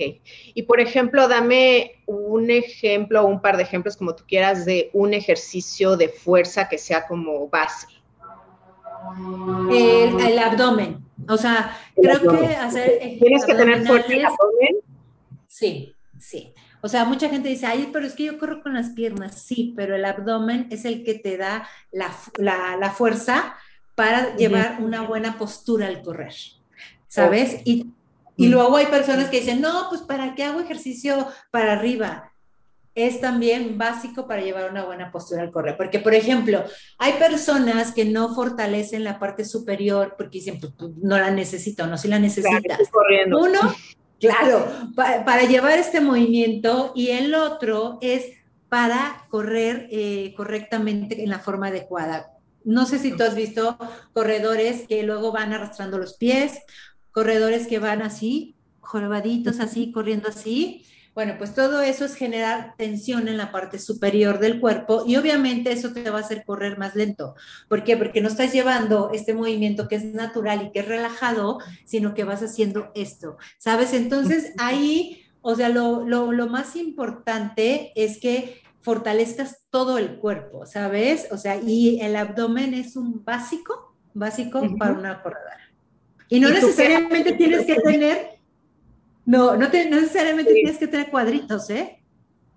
[0.54, 5.14] Y por ejemplo, dame un ejemplo un par de ejemplos, como tú quieras, de un
[5.14, 7.88] ejercicio de fuerza que sea como base.
[9.70, 11.06] El, abdomen.
[11.28, 13.00] O sea, creo que hacer.
[13.20, 14.78] ¿Tienes que tener fuerza el abdomen?
[15.46, 16.54] Sí, sí.
[16.82, 19.42] O sea, mucha gente dice, ay, pero es que yo corro con las piernas.
[19.42, 22.12] Sí, pero el abdomen es el que te da la,
[22.92, 23.56] fuerza
[23.98, 26.36] para llevar una buena postura al correr,
[27.08, 27.62] ¿sabes?
[27.66, 27.88] Y,
[28.36, 32.32] y luego hay personas que dicen, no, pues ¿para qué hago ejercicio para arriba?
[32.98, 35.78] es también básico para llevar una buena postura al correr.
[35.78, 36.64] Porque, por ejemplo,
[36.98, 41.86] hay personas que no fortalecen la parte superior porque dicen, pues, pues no la necesito,
[41.86, 42.80] no, si la necesitas.
[43.28, 43.60] Uno,
[44.20, 48.32] claro, para llevar este movimiento y el otro es
[48.68, 52.37] para correr eh, correctamente en la forma adecuada.
[52.68, 53.78] No sé si tú has visto
[54.14, 56.60] corredores que luego van arrastrando los pies,
[57.12, 60.86] corredores que van así, jorobaditos así, corriendo así,
[61.18, 65.72] bueno, pues todo eso es generar tensión en la parte superior del cuerpo y obviamente
[65.72, 67.34] eso te va a hacer correr más lento.
[67.68, 67.98] ¿Por qué?
[67.98, 72.24] Porque no estás llevando este movimiento que es natural y que es relajado, sino que
[72.24, 73.94] vas haciendo esto, ¿sabes?
[73.94, 76.06] Entonces ahí, o sea, lo,
[76.50, 81.28] más importante es que fortalezcas todo el cuerpo, ¿sabes?
[81.32, 85.60] O sea, y el abdomen es un básico, básico para una corredora.
[86.30, 88.38] Y no necesariamente tienes que tener
[89.26, 92.02] no, no, necesariamente tienes que tener cuadritos, ¿eh?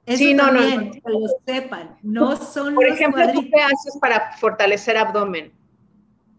[0.06, 0.92] Eso sí, no, no, no.
[0.92, 1.96] Que lo sepan.
[2.00, 5.52] No son Por ejemplo, ¿tú qué haces para fortalecer abdomen?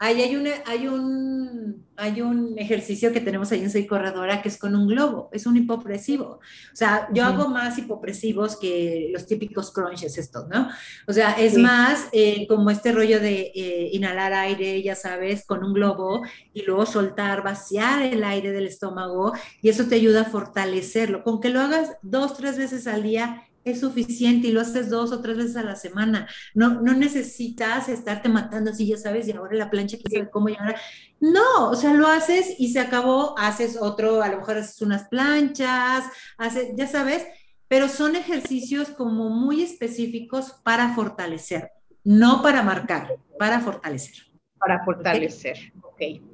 [0.04, 4.50] Ahí hay, una, hay, un, hay un ejercicio que tenemos ahí en Soy Corredora que
[4.50, 6.26] es con un globo, es un hipopresivo.
[6.26, 10.70] O sea, yo hago más hipopresivos que los típicos crunches estos, ¿no?
[11.08, 15.64] O sea, es más eh, como este rollo de eh, inhalar aire, ya sabes, con
[15.64, 20.32] un globo y luego soltar, vaciar el aire del estómago y eso te ayuda a
[20.32, 21.24] fortalecerlo.
[21.24, 25.12] Con que lo hagas dos, tres veces al día, es suficiente y lo haces dos
[25.12, 26.28] o tres veces a la semana.
[26.54, 30.50] No, no necesitas estarte matando así, ya sabes, y ahora la plancha, que sabe cómo
[30.50, 30.80] y ahora.
[31.20, 35.08] No, o sea, lo haces y se acabó, haces otro, a lo mejor haces unas
[35.08, 36.06] planchas,
[36.38, 37.26] haces, ya sabes,
[37.68, 41.72] pero son ejercicios como muy específicos para fortalecer,
[42.04, 44.26] no para marcar, para fortalecer.
[44.58, 46.31] Para fortalecer, ok.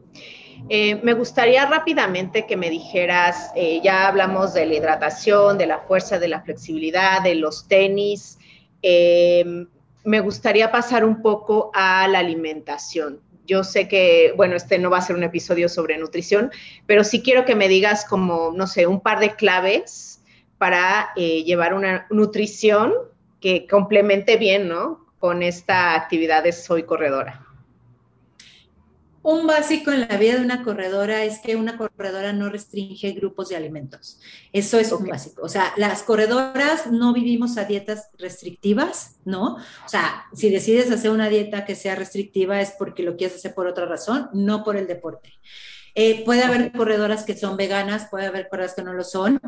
[0.70, 5.80] Eh, me gustaría rápidamente que me dijeras, eh, ya hablamos de la hidratación, de la
[5.80, 8.38] fuerza, de la flexibilidad, de los tenis.
[8.82, 9.68] Em,
[10.04, 13.22] me gustaría pasar un poco a la alimentación.
[13.46, 16.52] Yo sé que, bueno, este no va a ser un episodio sobre nutrición,
[16.86, 20.22] pero sí quiero que me digas como, no sé, un par de claves
[20.58, 22.94] para eh, llevar una nutrición
[23.40, 25.06] que complemente bien, ¿no?
[25.20, 27.47] Con esta actividad de Soy Corredora.
[29.28, 33.50] Un básico en la vida de una corredora es que una corredora no restringe grupos
[33.50, 34.22] de alimentos.
[34.54, 35.42] Eso es un básico.
[35.42, 39.56] O sea, las corredoras no vivimos a dietas restrictivas, ¿no?
[39.56, 43.54] O sea, si decides hacer una dieta que sea restrictiva es porque lo quieres hacer
[43.54, 45.34] por otra razón, no por el deporte.
[45.94, 49.42] Eh, puede haber corredoras que son veganas, puede haber corredoras que no lo son.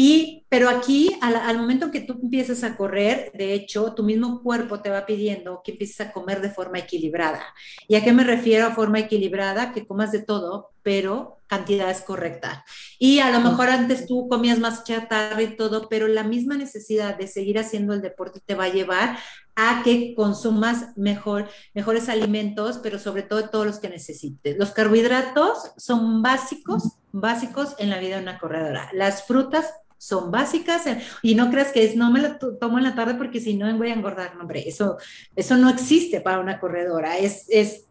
[0.00, 4.80] Y, pero aquí, al, momento que tú empiezas a correr, de hecho, tu mismo cuerpo
[4.80, 7.42] te va pidiendo que empieces a comer de forma equilibrada.
[7.88, 9.72] ¿Y a qué me refiero a forma equilibrada?
[9.72, 12.62] Que comas de todo, pero cantidades correctas.
[13.00, 17.18] Y a lo mejor antes tú comías más chatarra y todo, pero la misma necesidad
[17.18, 19.18] de seguir haciendo el deporte te va a llevar
[19.56, 24.56] a que consumas mejor, mejores alimentos, pero sobre todo todos los que necesites.
[24.58, 28.88] Los carbohidratos son básicos, básicos en la vida de una corredora.
[28.92, 29.66] Las frutas
[29.98, 30.84] son básicas
[31.22, 33.76] y no creas que es no me la tomo en la tarde porque si no
[33.76, 34.96] voy a engordar, no, hombre, eso,
[35.36, 37.88] eso no existe para una corredora, es, es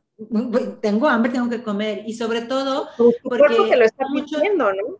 [0.82, 2.04] tengo hambre, tengo que comer.
[2.08, 2.88] Y sobre todo,
[3.24, 4.98] porque lo está mucho, ¿no?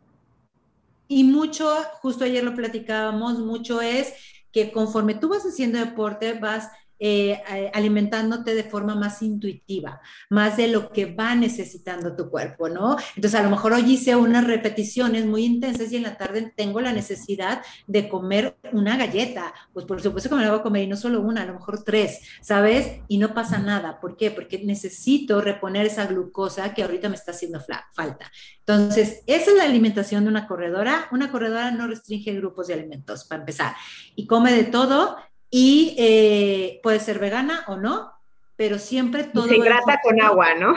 [1.08, 1.70] Y mucho,
[2.02, 4.14] justo ayer lo platicábamos, mucho es
[4.52, 7.42] que conforme tú vas haciendo deporte, vas eh,
[7.74, 12.98] alimentándote de forma más intuitiva, más de lo que va necesitando tu cuerpo, ¿no?
[13.16, 16.82] Entonces, a lo mejor hoy hice unas repeticiones muy intensas y en la tarde tengo
[16.82, 19.54] la necesidad de comer una galleta.
[19.74, 21.54] Pues por supuesto que me la voy a comer y no solo una, a lo
[21.54, 23.02] mejor tres, ¿sabes?
[23.08, 24.00] Y no pasa nada.
[24.00, 24.32] ¿Por qué?
[24.32, 27.62] Porque necesito reponer esa glucosa que ahorita me está haciendo
[27.94, 28.32] falta.
[28.60, 31.08] Entonces, esa es la alimentación de una corredora.
[31.12, 33.76] Una corredora no restringe grupos de alimentos, para empezar,
[34.16, 35.18] y come de todo
[35.50, 38.12] y eh, puede ser vegana o no,
[38.56, 39.48] pero siempre todo.
[39.48, 40.76] se hidrata con agua, ¿no?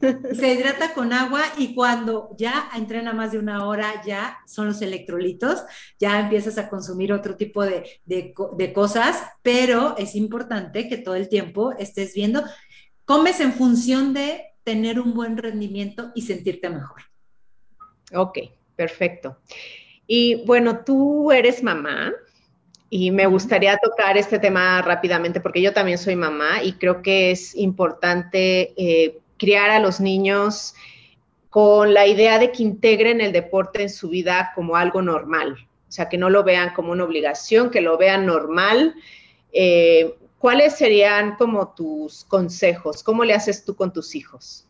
[0.00, 4.80] Se hidrata con agua y cuando ya entrena más de una hora, ya son los
[4.80, 5.64] electrolitos,
[5.98, 11.28] ya empiezas a consumir otro tipo de, de cosas, pero es importante que todo el
[11.28, 12.44] tiempo estés viendo,
[13.04, 17.02] comes en función de tener un buen rendimiento y sentirte mejor.
[18.14, 18.38] Ok,
[18.76, 19.38] perfecto.
[20.06, 22.12] Y bueno, tú eres mamá,
[22.90, 27.30] y me gustaría tocar este tema rápidamente porque yo también soy mamá y creo que
[27.30, 30.74] es importante eh, criar a los niños
[31.50, 35.56] con la idea de que integren el deporte en su vida como algo normal,
[35.88, 38.94] o sea, que no lo vean como una obligación, que lo vean normal.
[39.52, 43.02] Eh, ¿Cuáles serían como tus consejos?
[43.02, 44.66] ¿Cómo le haces tú con tus hijos?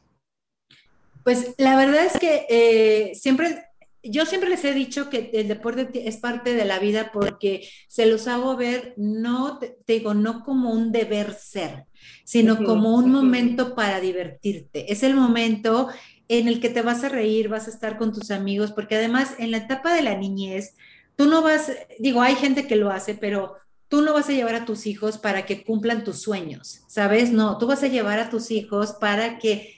[1.24, 3.67] Pues la verdad es que eh, siempre,
[4.02, 8.06] yo siempre les he dicho que el deporte es parte de la vida porque se
[8.06, 11.86] los hago ver, no, te, digo, no como un deber ser,
[12.24, 14.92] sino como un momento para divertirte.
[14.92, 15.88] Es el momento
[16.28, 19.34] en el que te vas a reír, vas a estar con tus amigos, porque además
[19.38, 20.76] en la etapa de la niñez,
[21.16, 23.56] tú no vas, digo, hay gente que lo hace, pero
[23.88, 27.32] tú no vas a llevar a tus hijos para que cumplan tus sueños, ¿sabes?
[27.32, 29.77] No, tú vas a llevar a tus hijos para que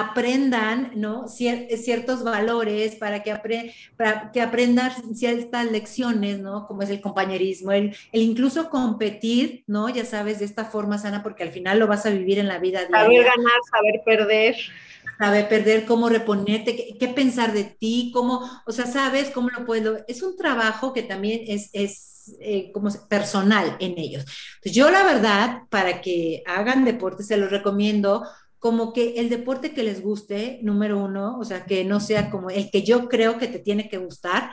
[0.00, 1.28] aprendan, ¿no?
[1.28, 6.66] ciertos valores, para que, para que aprendan ciertas lecciones, ¿no?
[6.66, 9.88] Como es el compañerismo, el, el, incluso competir, ¿no?
[9.88, 12.58] Ya sabes, de esta forma sana, porque al final lo vas a vivir en la
[12.58, 13.02] vida diaria.
[13.02, 14.56] Saber ganar, saber perder
[15.18, 19.98] saber perder, cómo reponerte, qué, pensar de ti, cómo, o sea, sabes cómo lo puedo.
[20.08, 24.24] Es un trabajo que también es, es eh, como personal en ellos.
[24.56, 28.24] Entonces, yo la verdad, para que hagan deporte, se los recomiendo
[28.62, 32.48] como que el deporte que les guste, número uno, o sea, que no sea como
[32.48, 34.52] el que yo creo que te tiene que gustar,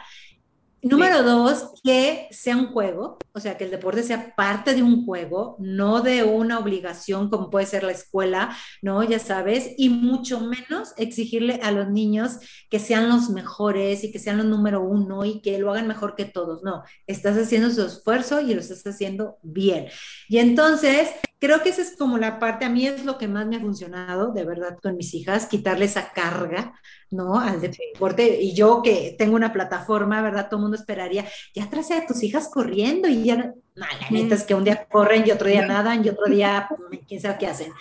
[0.82, 5.06] Número dos, que sea un juego, o sea, que el deporte sea parte de un
[5.06, 9.04] juego, no de una obligación como puede ser la escuela, ¿no?
[9.04, 12.38] Ya sabes, y mucho menos exigirle a los niños
[12.70, 16.16] que sean los mejores y que sean los número uno y que lo hagan mejor
[16.16, 19.88] que todos, no, estás haciendo su esfuerzo y lo estás haciendo bien.
[20.30, 21.10] Y entonces,
[21.40, 23.62] creo que esa es como la parte, a mí es lo que más me ha
[23.62, 26.74] funcionado, de verdad, con mis hijas, quitarle esa carga,
[27.10, 27.40] ¿no?
[27.40, 28.42] Al deporte.
[28.42, 30.50] Y yo que tengo una plataforma, ¿verdad?
[30.50, 31.26] Todo el mundo esperaría,
[31.56, 34.86] ya traes a tus hijas corriendo y ya, no, la neta es que un día
[34.86, 37.72] corren y otro día nadan y otro día, pues, quién sabe qué hacen.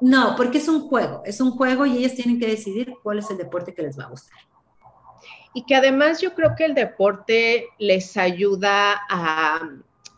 [0.00, 3.30] No, porque es un juego, es un juego y ellas tienen que decidir cuál es
[3.30, 4.38] el deporte que les va a gustar.
[5.52, 9.60] Y que además yo creo que el deporte les ayuda a,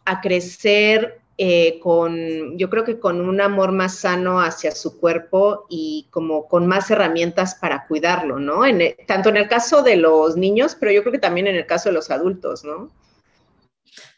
[0.05, 5.67] a crecer eh, con, yo creo que con un amor más sano hacia su cuerpo
[5.69, 8.65] y como con más herramientas para cuidarlo, ¿no?
[8.65, 11.67] En tanto en el caso de los niños, pero yo creo que también en el
[11.67, 12.91] caso de los adultos, ¿no?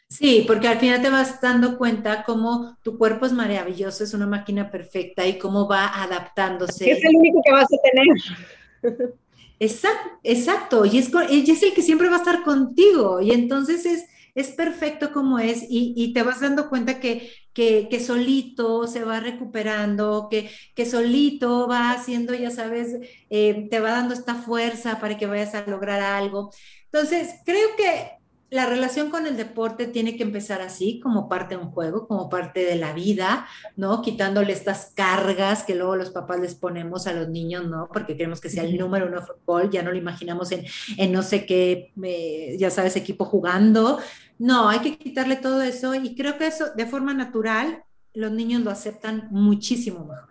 [0.07, 4.25] Sí, porque al final te vas dando cuenta cómo tu cuerpo es maravilloso, es una
[4.25, 6.89] máquina perfecta y cómo va adaptándose.
[6.89, 9.17] Es el único que vas a tener.
[9.59, 13.85] Exacto, exacto, y es, y es el que siempre va a estar contigo, y entonces
[13.85, 14.05] es
[14.39, 20.27] es perfecto como es y, te vas dando cuenta que, que, solito se va recuperando,
[20.29, 22.95] que, que solito va haciendo, ya sabes,
[23.29, 26.51] eh, te va dando esta fuerza para que vayas a lograr algo.
[26.85, 28.18] Entonces, creo que
[28.49, 32.29] la relación con el deporte tiene que empezar así, como parte de un juego, como
[32.29, 34.01] parte de la vida, ¿no?
[34.01, 37.87] Quitándole estas cargas que luego los papás les ponemos a los niños, ¿no?
[37.91, 40.65] Porque queremos que sea el número uno de fútbol, ya no lo imaginamos en,
[40.97, 43.99] en no sé qué, eh, ya sabes, equipo jugando.
[44.39, 47.83] No, hay que quitarle todo eso y creo que eso de forma natural
[48.13, 50.29] los niños lo aceptan muchísimo mejor.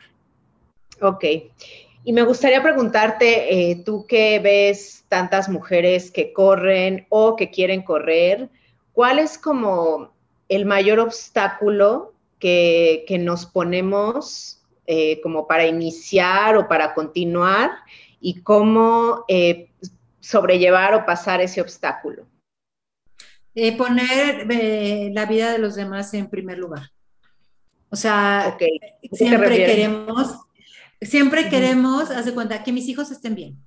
[1.01, 1.25] Ok.
[2.09, 7.83] Y me gustaría preguntarte, eh, tú que ves tantas mujeres que corren o que quieren
[7.83, 8.49] correr,
[8.95, 10.15] ¿cuál es como
[10.49, 17.73] el mayor obstáculo que, nos ponemos eh, como para iniciar o para continuar
[18.23, 19.69] y cómo eh,
[20.19, 22.25] sobrellevar o pasar ese obstáculo?
[23.77, 24.47] poner
[25.13, 26.91] la vida de los demás en primer lugar.
[27.91, 28.57] O sea,
[29.13, 30.48] siempre queremos
[31.01, 33.59] Siempre queremos, hace cuenta, que mis hijos estén bien,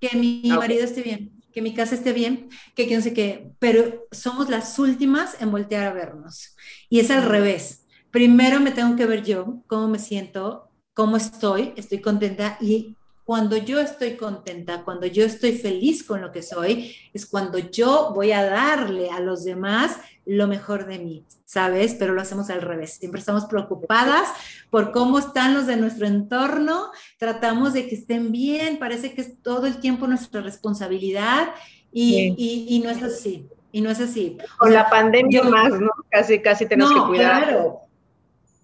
[0.00, 3.50] que mi ah, marido esté bien, que mi casa esté bien, que, no sé qué,
[3.58, 6.54] pero somos las últimas en voltear a vernos.
[6.88, 7.86] Y es al revés.
[8.10, 12.97] Primero me tengo que ver yo, cómo me siento, cómo estoy, estoy contenta y
[13.28, 18.12] cuando yo estoy contenta, cuando yo estoy feliz con lo que soy, es cuando yo
[18.14, 21.94] voy a darle a los demás lo mejor de mí, ¿sabes?
[21.98, 22.94] Pero lo hacemos al revés.
[22.94, 24.30] Siempre estamos preocupadas
[24.70, 29.42] por cómo están los de nuestro entorno, tratamos de que estén bien, parece que es
[29.42, 31.48] todo el tiempo nuestra responsabilidad
[31.92, 33.46] y, no es así.
[33.72, 34.38] Y no es así.
[34.56, 35.90] Con la pandemia más, ¿no?
[36.08, 37.46] Casi, casi tenemos que cuidar.
[37.46, 37.87] Claro,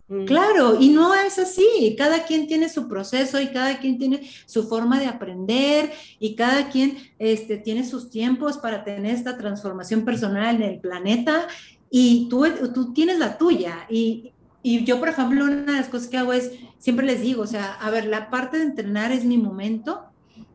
[0.07, 0.27] Mm.
[0.27, 4.69] Claro, y no es así, cada quien tiene su proceso y cada quien tiene su
[4.69, 10.57] forma de aprender y cada quien este, tiene sus tiempos para tener esta transformación personal
[10.57, 11.49] en el planeta
[11.91, 12.45] y tú,
[12.75, 13.87] tú tienes la tuya.
[13.89, 14.33] Y,
[14.63, 17.47] y yo, por ejemplo, una de las cosas que hago es, siempre les digo, o
[17.47, 20.05] sea, a ver, la parte de entrenar es mi momento,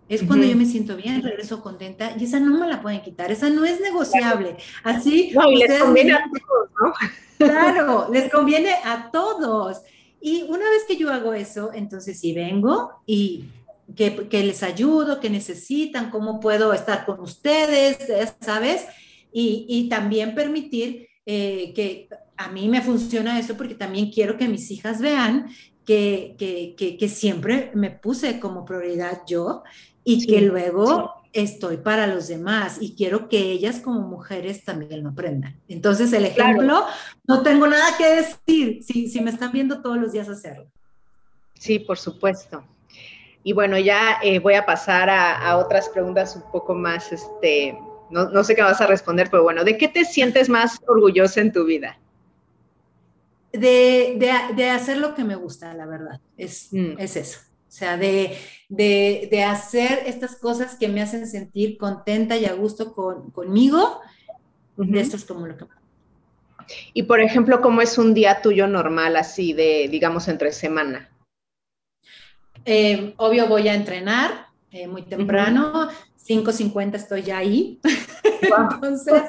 [0.10, 3.32] es cuando yo me siento bien, regreso contenta y esa no me la pueden quitar,
[3.32, 4.58] esa no es negociable.
[4.84, 6.93] Así, no, y les conviene a todos, ¿no?
[7.40, 9.82] Claro, les conviene a todos.
[10.22, 13.46] Y una vez que yo hago eso, entonces sí vengo y
[13.96, 17.98] que, que les ayudo, que necesitan, cómo puedo estar con ustedes,
[18.42, 18.86] ¿sabes?
[19.32, 24.72] y, también permitir eh, que a mí me funciona eso porque también quiero que mis
[24.72, 25.50] hijas vean
[25.86, 29.64] que, que, que, siempre me puse como prioridad yo
[30.04, 35.09] y que luego estoy para los demás y quiero que ellas como mujeres también lo
[35.09, 35.59] aprendan.
[35.67, 36.86] Entonces el ejemplo,
[37.25, 40.67] no tengo nada que decir si, si me están viendo todos los días hacerlo.
[41.53, 42.63] Sí, por supuesto.
[43.43, 47.77] Y bueno, ya eh, voy a pasar a, otras preguntas un poco más, este,
[48.09, 51.41] no, no, sé qué vas a responder, pero bueno, ¿de qué te sientes más orgullosa
[51.41, 51.97] en tu vida?
[53.53, 56.99] De, de, de hacer lo que me gusta, la verdad, es, mm.
[56.99, 57.39] es eso.
[57.70, 58.36] O sea, de,
[58.67, 64.01] de, hacer estas cosas que me hacen sentir contenta y a gusto con, conmigo,
[64.95, 65.65] esto es como lo que...
[66.93, 71.11] Y por ejemplo, ¿cómo es un día tuyo normal así de, digamos, entre semana?
[72.65, 75.89] Eh, obvio voy a entrenar eh, muy temprano,
[76.30, 77.80] 5.50 estoy ya ahí.
[78.41, 79.23] Entonces,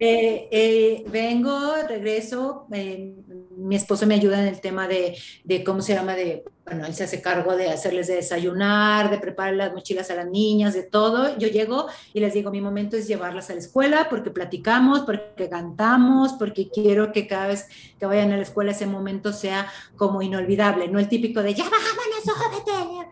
[0.00, 6.16] eh, vengo, regreso, mi esposo me ayuda en el tema de, de, ¿cómo se llama?
[6.16, 10.16] De, bueno, él se hace cargo de hacerles de desayunar, de preparar las mochilas a
[10.16, 11.38] las niñas, de todo.
[11.38, 15.48] Yo llego y les digo, mi momento es llevarlas a la escuela porque platicamos, porque
[15.48, 17.68] cantamos, porque quiero que cada vez
[17.98, 21.64] que vayan a la escuela ese momento sea como inolvidable, no el típico de, ya
[21.64, 23.08] vámonos, jódete.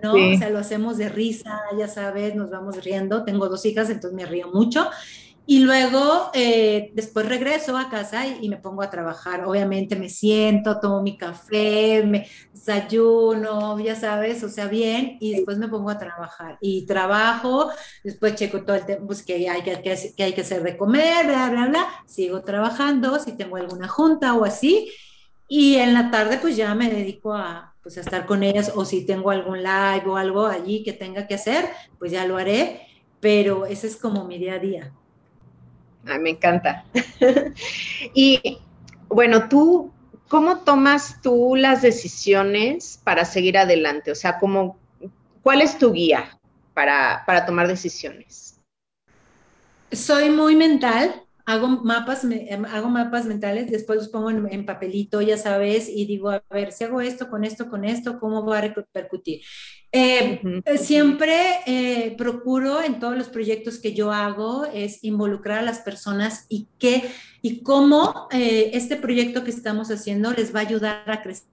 [0.00, 3.24] No, o sea, lo hacemos de risa, ya sabes, nos vamos riendo.
[3.24, 4.88] Tengo dos hijas, entonces me río mucho.
[5.44, 9.44] Y luego, eh, después regreso a casa y, me pongo a trabajar.
[9.44, 15.58] Obviamente me siento, tomo mi café, me desayuno, ya sabes, o sea, bien, y después
[15.58, 16.56] me pongo a trabajar.
[16.62, 17.70] Y trabajo,
[18.02, 21.26] después checo todo el tiempo, pues que hay que, que, hay que hacer de comer,
[21.26, 21.86] bla, bla, bla.
[22.06, 24.90] Sigo trabajando, si tengo alguna junta o así.
[25.48, 28.84] Y en la tarde, pues ya me dedico a, pues, a estar con ellas, o
[28.84, 31.68] si tengo algún live o algo allí que tenga que hacer,
[31.98, 32.86] pues ya lo haré.
[33.20, 34.92] Pero ese es como mi día a día.
[36.06, 36.84] Ay, me encanta.
[38.14, 38.58] y
[39.08, 39.92] bueno, tú,
[40.28, 44.10] ¿cómo tomas tú las decisiones para seguir adelante?
[44.10, 44.76] O sea, ¿cómo,
[45.42, 46.38] ¿cuál es tu guía
[46.74, 48.58] para, para tomar decisiones?
[49.92, 55.36] Soy muy mental, hago mapas, em, hago mapas mentales, después los pongo en, papelito, ya
[55.36, 58.60] sabes, y digo, a ver, si hago esto con esto, con esto, ¿cómo va a
[58.62, 59.40] repercutir?
[59.94, 65.62] Eh, eh, siempre eh, procuro en todos los proyectos que yo hago es involucrar a
[65.62, 67.02] las personas y qué
[67.42, 71.52] y cómo este proyecto que estamos haciendo les va a ayudar a crecer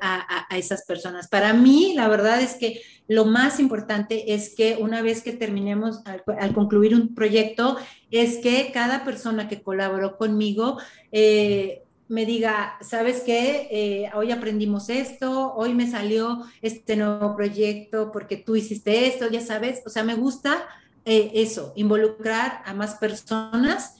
[0.00, 1.28] a, esas personas.
[1.28, 6.00] Para mí, la verdad es que lo más importante es que una vez que terminemos,
[6.04, 7.76] al, concluir un proyecto,
[8.10, 10.78] es que cada persona que colaboró conmigo
[11.10, 13.68] eh, me diga, ¿sabes qué?
[13.70, 19.40] Eh, hoy aprendimos esto, hoy me salió este nuevo proyecto porque tú hiciste esto, ya
[19.40, 19.82] sabes.
[19.86, 20.66] O sea, me gusta
[21.04, 23.96] eh, eso, involucrar a más personas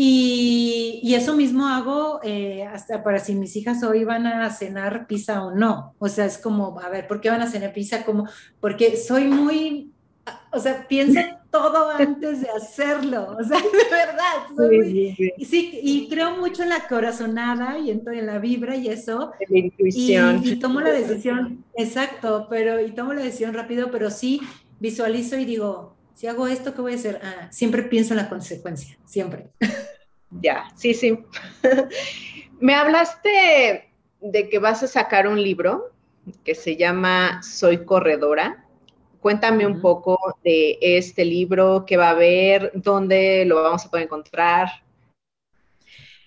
[0.00, 5.44] y, eso mismo hago eh, hasta para si mis hijas hoy van a cenar pizza
[5.44, 5.96] o no.
[5.98, 8.04] O sea, es como, a ver, ¿por qué van a cenar pizza?
[8.04, 8.28] Como,
[8.60, 9.90] porque soy muy,
[10.52, 11.18] o sea, pienso
[11.50, 13.36] todo antes de hacerlo.
[13.40, 14.56] O sea, de verdad.
[14.56, 19.32] Soy sí, y creo mucho en la corazonada y en, en la vibra y eso.
[19.40, 20.42] En la intuición.
[20.44, 24.40] Y, y tomo la decisión, exacto, pero, y tomo la decisión rápido, pero sí
[24.78, 27.20] visualizo y digo, si hago esto, ¿qué voy a hacer?
[27.22, 29.50] Ah, siempre pienso en la consecuencia, siempre.
[30.30, 31.18] Ya, sí, sí.
[32.60, 33.88] Me hablaste
[34.20, 35.90] de que vas a sacar un libro
[36.44, 38.66] que se llama Soy Corredora.
[39.20, 44.04] Cuéntame un poco de este libro, qué va a haber, dónde lo vamos a poder
[44.04, 44.68] encontrar.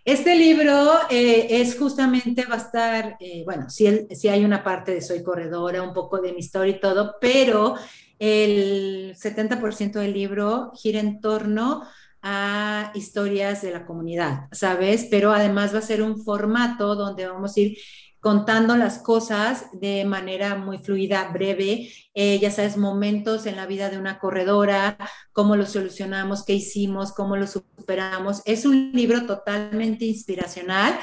[0.04, 4.96] Este libro eh, es justamente, va a estar, eh, bueno, sí, sí, hay una parte
[4.96, 7.76] de Soy Corredora, un poco de mi historia y todo, pero
[8.22, 11.82] el 70% del libro gira en torno
[12.22, 15.08] a historias de la comunidad, ¿sabes?
[15.10, 17.78] Pero además va a ser un formato donde vamos a ir
[18.20, 23.90] contando las cosas de manera muy fluida, breve, eh, ya sabes, momentos en la vida
[23.90, 25.00] de una corredora,
[25.34, 28.44] cómo lo solucionamos, qué hicimos, cómo lo superamos.
[28.46, 30.94] Es un libro totalmente inspiracional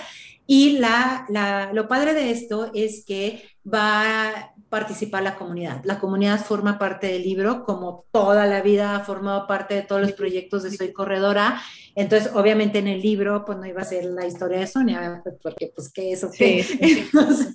[0.47, 5.81] y la, la, lo padre de esto es que va participar la comunidad.
[5.85, 10.01] La comunidad forma parte del libro, como toda la vida ha formado parte de todos
[10.01, 11.61] los proyectos de Soy Corredora.
[11.95, 15.73] Entonces, obviamente en el libro, pues no iba a ser la historia de Sonia, porque
[15.75, 16.65] pues qué eso qué.
[16.81, 17.55] Entonces,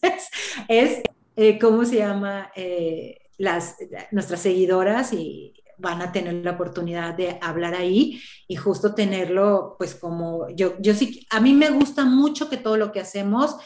[0.68, 1.02] es,
[1.36, 2.52] eh, ¿cómo se llama?
[2.56, 3.76] Eh, las,
[4.12, 9.96] nuestras seguidoras y van a tener la oportunidad de hablar ahí y justo tenerlo, pues
[9.96, 13.58] como yo, yo sí, a mí me gusta mucho que todo lo que hacemos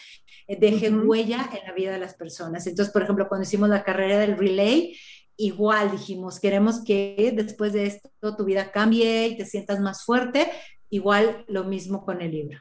[0.48, 2.66] eh, deje huella en la vida de las personas.
[2.68, 4.98] Entonces, por ejemplo, cuando hicimos la carrera del relay,
[5.38, 10.50] igual dijimos, queremos que después de esto tu vida cambie y te sientas más fuerte,
[10.89, 12.60] igual lo mismo con el libro.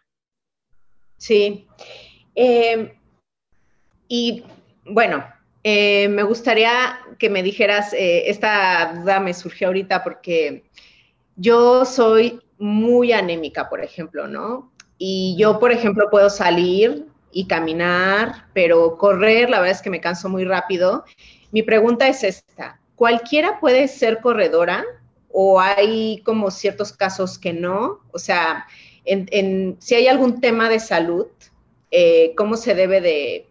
[1.16, 1.66] Sí.
[2.34, 2.90] Em,
[4.08, 4.44] y
[4.84, 5.24] bueno,
[5.64, 10.64] eh, me gustaría que me dijeras, eh, esta duda me surgió ahorita porque
[11.34, 14.72] yo soy muy anémica, por ejemplo, ¿no?
[14.98, 17.06] Y yo, por ejemplo, puedo salir
[17.36, 21.04] y caminar, pero correr, la verdad es que me canso muy rápido.
[21.52, 24.82] Mi pregunta es esta, ¿cualquiera puede ser corredora
[25.30, 28.00] o hay como ciertos casos que no?
[28.12, 28.66] O sea,
[29.04, 31.26] en, si hay algún tema de salud,
[31.90, 33.46] eh, ¿cómo se debe de,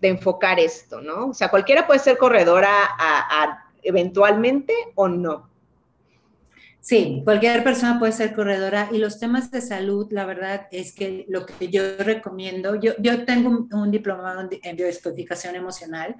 [0.00, 1.26] enfocar esto, no?
[1.26, 2.72] O sea, ¿cualquiera puede ser corredora
[3.82, 5.50] eventualmente o no?
[6.80, 11.26] Sí, cualquier persona puede ser corredora y los temas de salud, la verdad es que
[11.28, 16.16] lo que yo recomiendo, yo, yo tengo un, diplomado en biodescodificación emocional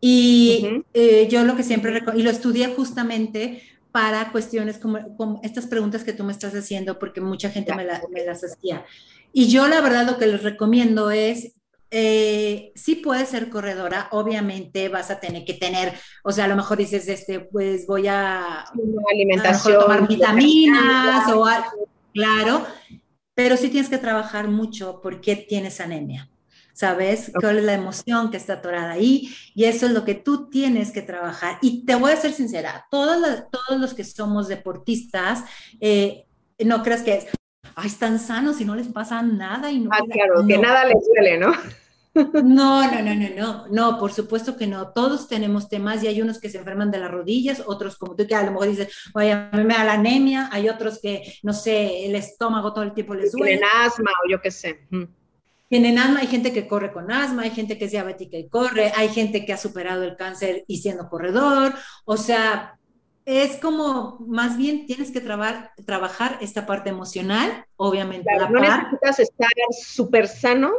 [0.00, 5.66] y eh, yo lo que siempre recomiendo, y lo estudié justamente para cuestiones como, estas
[5.66, 8.84] preguntas que tú me estás haciendo, porque mucha gente me, me las hacía.
[9.32, 11.54] Y yo la verdad lo que les recomiendo es
[11.94, 15.92] eh, sí puedes ser corredora, obviamente vas a tener que tener,
[16.24, 18.64] o sea, a lo mejor dices, este, pues voy a,
[19.12, 22.66] alimentación, tomar vitaminas o algo, claro,
[23.34, 26.28] pero sí tienes que trabajar mucho porque tienes anemia.
[26.74, 27.30] ¿Sabes?
[27.38, 29.28] ¿Cuál es la emoción que está atorada ahí?
[29.54, 31.58] Y eso es lo que tú tienes que trabajar.
[31.60, 35.44] Y te voy a ser sincera, todos los, todos los que somos deportistas,
[35.80, 36.24] eh,
[36.58, 37.26] no creas que es,
[37.74, 39.70] ay, están sanos y no les pasa nada.
[39.70, 41.52] Y no, ah, claro, que nada les duele, ¿no?
[42.14, 44.92] No, no, no, no, no, no, por supuesto que no.
[44.92, 48.26] Todos tenemos temas y hay unos que se enferman de las rodillas, otros como tú
[48.26, 51.22] que a lo mejor dices, oye, a mí me da la anemia, hay otros que,
[51.42, 53.58] no sé, el estómago todo el tiempo les duele.
[53.58, 54.86] Tienen asma o yo qué sé.
[55.68, 58.92] Tienen asma, hay gente que corre con asma, hay gente que es diabética y corre,
[58.94, 61.72] hay gente que ha superado el cáncer y siendo corredor,
[62.04, 62.78] o sea,
[63.24, 68.28] es como, más bien tienes que trabajar esta parte emocional, obviamente.
[68.50, 70.72] no necesitas estar súper sano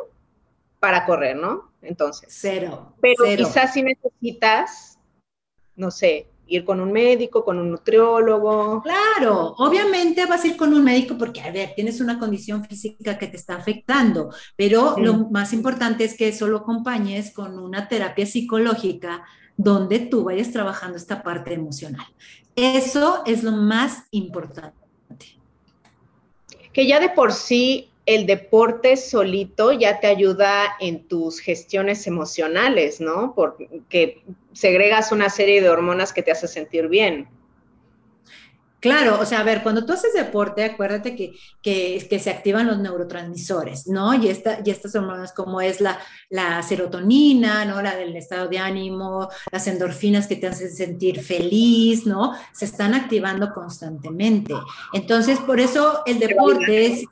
[0.83, 1.71] para correr, ¿no?
[1.81, 2.27] Entonces.
[2.29, 2.93] Cero.
[2.99, 4.99] Pero quizás si necesitas,
[5.77, 8.83] no sé, ir con un médico, con un nutriólogo.
[8.83, 13.17] Claro, obviamente vas a ir con un médico porque, a ver, tienes una condición física
[13.17, 17.87] que te está afectando, pero lo más importante es que eso lo acompañes con una
[17.87, 19.23] terapia psicológica
[19.55, 22.07] donde tú vayas trabajando esta parte emocional.
[22.57, 24.75] Eso es lo más importante.
[26.73, 32.99] Que ya de por sí el deporte solito ya te ayuda en tus gestiones emocionales,
[32.99, 33.33] ¿no?
[33.35, 37.29] Porque segregas una serie de hormonas que te hace sentir bien.
[38.83, 41.31] Claro, o sea, a ver, cuando tú haces deporte, acuérdate que,
[41.61, 44.13] que, se activan los neurotransmisores, ¿no?
[44.13, 45.97] Y, esta, y estas hormonas como es la,
[46.29, 47.81] la serotonina, ¿no?
[47.81, 52.33] La del estado de ánimo, las endorfinas que te hacen sentir feliz, ¿no?
[52.51, 54.53] Se están activando constantemente.
[54.91, 57.05] Entonces, por eso el deporte es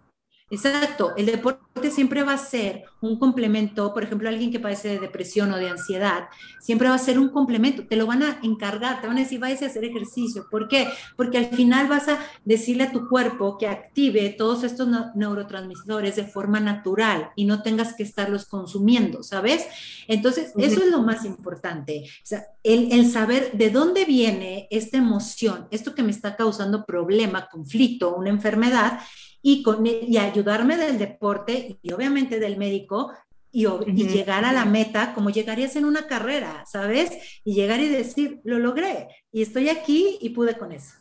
[0.51, 4.99] Exacto, el deporte siempre va a ser un complemento, por ejemplo, alguien que padece de
[4.99, 6.25] depresión o de ansiedad,
[6.59, 9.39] siempre va a ser un complemento, te lo van a encargar, te van a decir,
[9.39, 10.47] vayas a hacer ejercicio.
[10.51, 10.89] ¿Por qué?
[11.15, 16.25] Porque al final vas a decirle a tu cuerpo que active todos estos neurotransmisores de
[16.25, 19.65] forma natural y no tengas que estarlos consumiendo, ¿sabes?
[20.09, 24.97] Entonces, eso es lo más importante, o sea, el, el saber de dónde viene esta
[24.97, 28.99] emoción, esto que me está causando problema, conflicto, una enfermedad,
[29.41, 33.11] y, con, e, y ayudarme del deporte y obviamente del médico
[33.51, 33.65] y,
[34.07, 37.41] llegar a la meta como llegarías en una carrera, ¿sabes?
[37.43, 40.95] Y llegar y decir, lo logré y estoy aquí y pude con eso.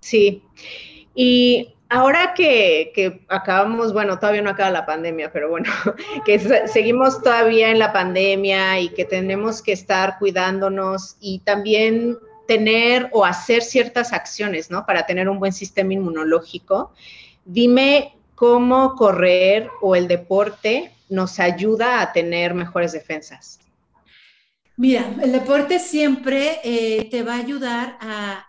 [0.00, 0.42] Sí,
[1.14, 5.70] y ahora que, que, acabamos, bueno, todavía no acaba la pandemia, pero bueno,
[6.26, 13.08] que seguimos todavía en la pandemia y que tenemos que estar cuidándonos y también tener
[13.12, 14.84] o hacer ciertas acciones, ¿no?
[14.84, 16.92] Para tener un buen sistema inmunológico.
[17.44, 23.60] Dime cómo correr o el deporte nos ayuda a tener mejores defensas.
[24.76, 28.46] Mira, el deporte siempre eh, te va a ayudar a...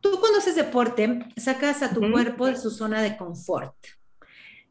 [0.00, 3.74] Tú cuando haces deporte, sacas a tu cuerpo de su zona de confort.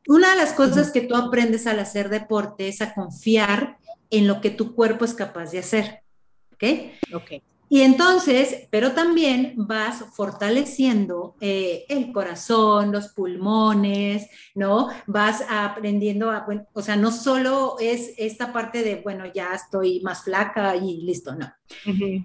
[0.08, 3.78] Una de las cosas que tú aprendes al hacer deporte es a confiar
[4.10, 6.04] en lo que tu cuerpo es capaz de hacer.
[6.54, 6.64] ¿Ok?
[7.16, 7.44] Ok.
[7.70, 14.90] Y entonces, pero también vas fortaleciendo eh, el corazón, los pulmones, ¿no?
[15.08, 20.24] Vas aprendiendo a, o sea, no solo es esta parte de, bueno, ya estoy más
[20.24, 21.52] flaca y listo, no.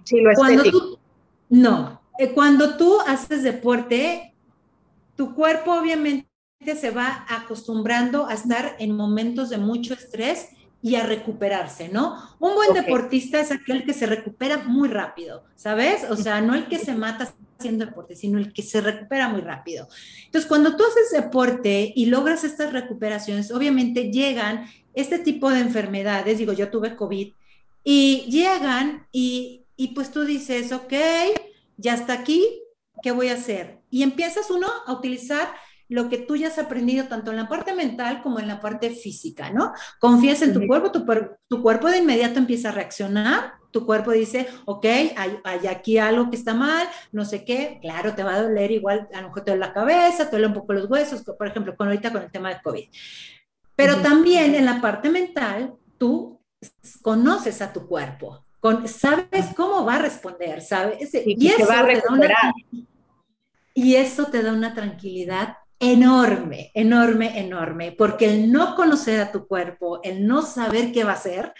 [0.04, 0.98] Sí, lo cuando tú,
[1.48, 4.34] No, eh, cuando tú haces deporte,
[5.16, 6.28] tu cuerpo obviamente
[6.78, 10.48] se va acostumbrando a estar en momentos de mucho estrés
[10.80, 12.16] y a recuperarse, ¿no?
[12.38, 16.04] Un buen deportista es aquel que se recupera muy rápido, ¿sabes?
[16.08, 19.40] O sea, no el que se mata haciendo deporte, sino el que se recupera muy
[19.40, 19.88] rápido.
[20.26, 26.38] Entonces, cuando tú haces deporte y logras estas recuperaciones, obviamente llegan este tipo de enfermedades,
[26.38, 27.32] digo, yo tuve COVID,
[27.82, 30.92] y llegan y, y pues tú dices, ok,
[31.76, 32.44] ya está aquí,
[33.02, 33.80] ¿qué voy a hacer?
[33.90, 35.48] Y empiezas uno a utilizar
[35.88, 38.90] lo que tú ya has aprendido tanto en la parte mental como en la parte
[38.90, 39.72] física, ¿no?
[39.98, 44.84] Confías en tu cuerpo, tu, cuerpo de inmediato empieza a reaccionar, tu cuerpo dice, ok,
[45.16, 49.08] hay, aquí algo que está mal, no sé qué, claro, te va a doler igual,
[49.14, 51.74] a lo mejor te duele la cabeza, te duele un poco los huesos, por ejemplo,
[51.74, 52.88] con ahorita con el tema de COVID.
[53.74, 56.40] Pero también en la parte mental, tú
[57.00, 61.10] conoces a tu cuerpo, con, sabes cómo va a responder, ¿sabes?
[61.24, 62.52] Y, eso va a recuperar.
[63.72, 69.46] y eso te da una tranquilidad enorme, enorme, enorme, porque el no conocer a tu
[69.46, 71.54] cuerpo, el no saber qué va a ser,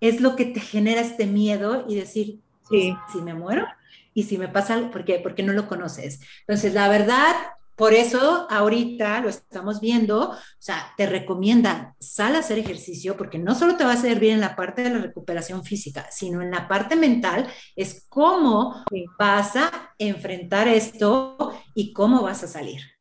[0.00, 2.94] es lo que te genera este miedo y decir, sí.
[3.12, 3.66] si me muero
[4.14, 5.20] y si me pasa algo, ¿por qué?
[5.20, 6.20] Porque no lo conoces.
[6.40, 7.34] Entonces, la verdad,
[7.76, 13.38] por eso ahorita lo estamos viendo, o sea, te recomiendan, sal a hacer ejercicio porque
[13.38, 16.50] no solo te va a bien en la parte de la recuperación física, sino en
[16.50, 18.84] la parte mental, es cómo
[19.18, 22.91] vas a enfrentar esto y cómo vas a salir.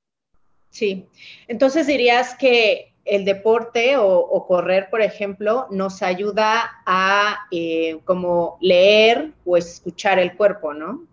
[0.72, 1.06] Sí,
[1.48, 9.34] entonces dirías que el deporte o, correr, por ejemplo, nos ayuda a eh, como leer
[9.46, 11.04] o escuchar el cuerpo, ¿no?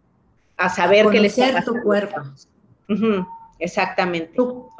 [0.56, 2.22] A saber qué le está tu cuerpo.
[3.58, 4.34] exactamente.
[4.36, 4.70] Tu,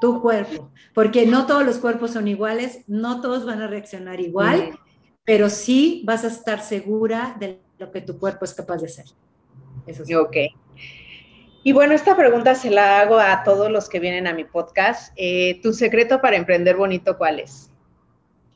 [0.00, 0.70] tu cuerpo.
[0.94, 4.78] Porque no todos los cuerpos son iguales, no todos van a reaccionar igual,
[5.24, 9.06] pero sí vas a estar segura de lo que tu cuerpo es capaz de hacer.
[9.86, 10.14] Eso sí.
[10.14, 10.36] Ok.
[11.62, 15.12] Y bueno, esta pregunta se la hago a todos los que vienen a mi podcast.
[15.16, 17.70] Eh, ¿Tu secreto para emprender bonito cuál es?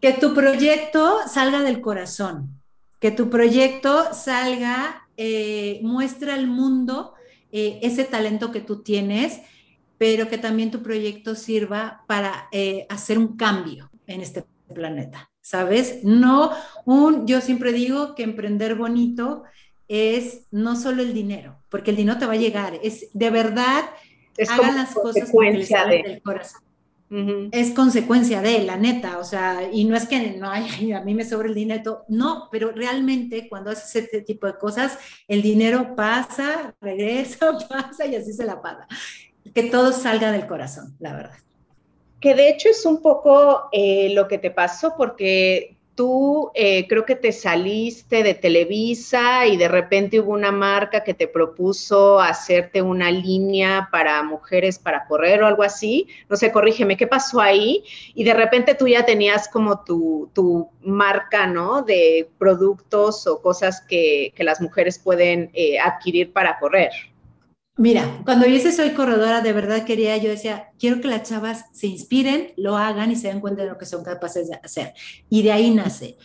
[0.01, 2.63] Que tu proyecto salga del corazón,
[3.01, 7.13] que tu proyecto salga, eh, muestra al mundo
[7.53, 9.43] eh, ese talento que tú tienes,
[9.99, 12.49] pero que también tu proyecto sirva para
[12.89, 16.03] hacer un cambio en este planeta, ¿sabes?
[16.05, 16.53] No
[16.87, 19.45] un, yo siempre digo que emprender bonito
[19.95, 23.85] es no solo el dinero, porque el dinero te va a llegar, es de verdad,
[24.49, 26.03] hagan las cosas de...
[26.05, 26.63] del corazón.
[27.53, 31.15] Es consecuencia de, la neta, o sea, y no es que no, ay, a mí
[31.15, 35.95] me sobra el dinero, no, pero realmente cuando haces este tipo de cosas, el dinero
[35.95, 38.89] pasa, regresa, pasa y así se la paga.
[39.55, 41.39] Que todo salga del corazón, la verdad.
[42.19, 47.05] Que de hecho es un poco eh, lo que te pasó, porque tú eh, creo
[47.05, 52.83] que te saliste de Televisa y de repente hubo una marca que te propuso hacerte
[52.83, 56.09] una línea para mujeres para correr o algo así.
[56.29, 57.85] No sé, corrígeme, ¿qué pasó ahí?
[58.15, 61.83] Y de repente tú ya tenías como tu, marca, ¿no?
[61.83, 66.91] De productos o cosas que, las mujeres pueden eh, adquirir para correr.
[67.77, 71.65] Mira, cuando yo hice Soy Corredora, de verdad quería, yo decía, quiero que las chavas
[71.73, 74.95] se inspiren, lo hagan y se den cuenta de lo que son capaces de hacer.
[75.29, 76.17] Y de ahí nace.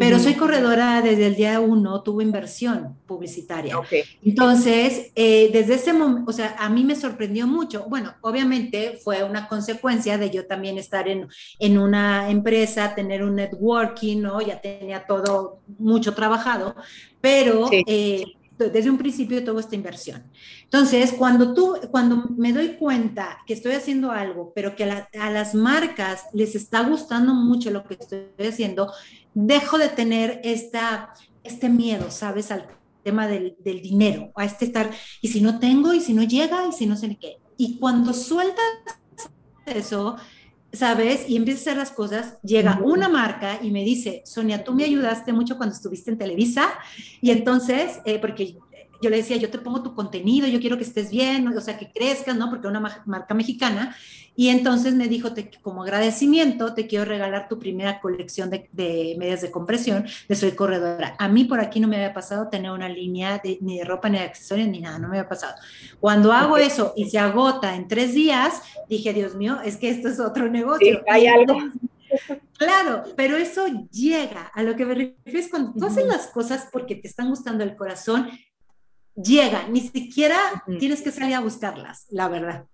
[0.00, 3.78] Pero Soy Corredora desde el día uno tuvo inversión publicitaria.
[4.24, 7.84] Entonces, eh, desde ese momento, o sea, a mí me sorprendió mucho.
[7.86, 11.28] Bueno, obviamente fue una consecuencia de yo también estar en,
[11.58, 14.40] en una empresa, tener un networking, ¿no?
[14.40, 16.74] Ya tenía todo mucho trabajado,
[17.20, 17.68] pero...
[17.86, 18.24] Eh,
[18.68, 20.22] desde un principio tuvo esta inversión.
[20.64, 25.54] Entonces, cuando tú, cuando me doy cuenta que estoy haciendo algo, pero que a, las
[25.54, 28.92] marcas les está gustando mucho lo que estoy haciendo,
[29.34, 32.50] dejo de tener esta, este miedo, ¿sabes?
[32.50, 32.66] Al
[33.02, 34.90] tema del, del dinero, a este estar,
[35.22, 37.38] y si no tengo, y si no llega, y si no sé qué.
[37.56, 38.64] Y cuando sueltas
[39.66, 40.16] eso,
[40.72, 41.28] ¿sabes?
[41.28, 44.84] Y empiezas a hacer las cosas, llega una marca y me dice, Sonia, tú me
[44.84, 46.68] ayudaste mucho cuando estuviste en Televisa,
[47.20, 48.56] y entonces, eh, porque
[49.02, 51.78] yo le decía, yo te pongo tu contenido, yo quiero que estés bien, o sea,
[51.78, 52.50] que crezcas, ¿no?
[52.50, 53.96] Porque es una marca mexicana.
[54.36, 59.42] Y entonces me dijo, te, como agradecimiento, te quiero regalar tu primera colección de, medias
[59.42, 61.14] de compresión de Soy Corredora.
[61.18, 64.18] A mí por aquí no me había pasado tener una línea ni de ropa, ni
[64.18, 65.56] de accesorios, ni nada, no me había pasado.
[65.98, 70.08] Cuando hago eso y se agota en tres días, dije, Dios mío, es que esto
[70.08, 70.98] es otro negocio.
[70.98, 71.58] Sí, hay algo.
[72.58, 76.68] Claro, pero eso llega a lo que me refiero es cuando tú haces las cosas
[76.72, 78.28] porque te están gustando el corazón,
[79.14, 80.38] llega, ni siquiera
[80.78, 82.66] tienes que salir a buscarlas, la verdad.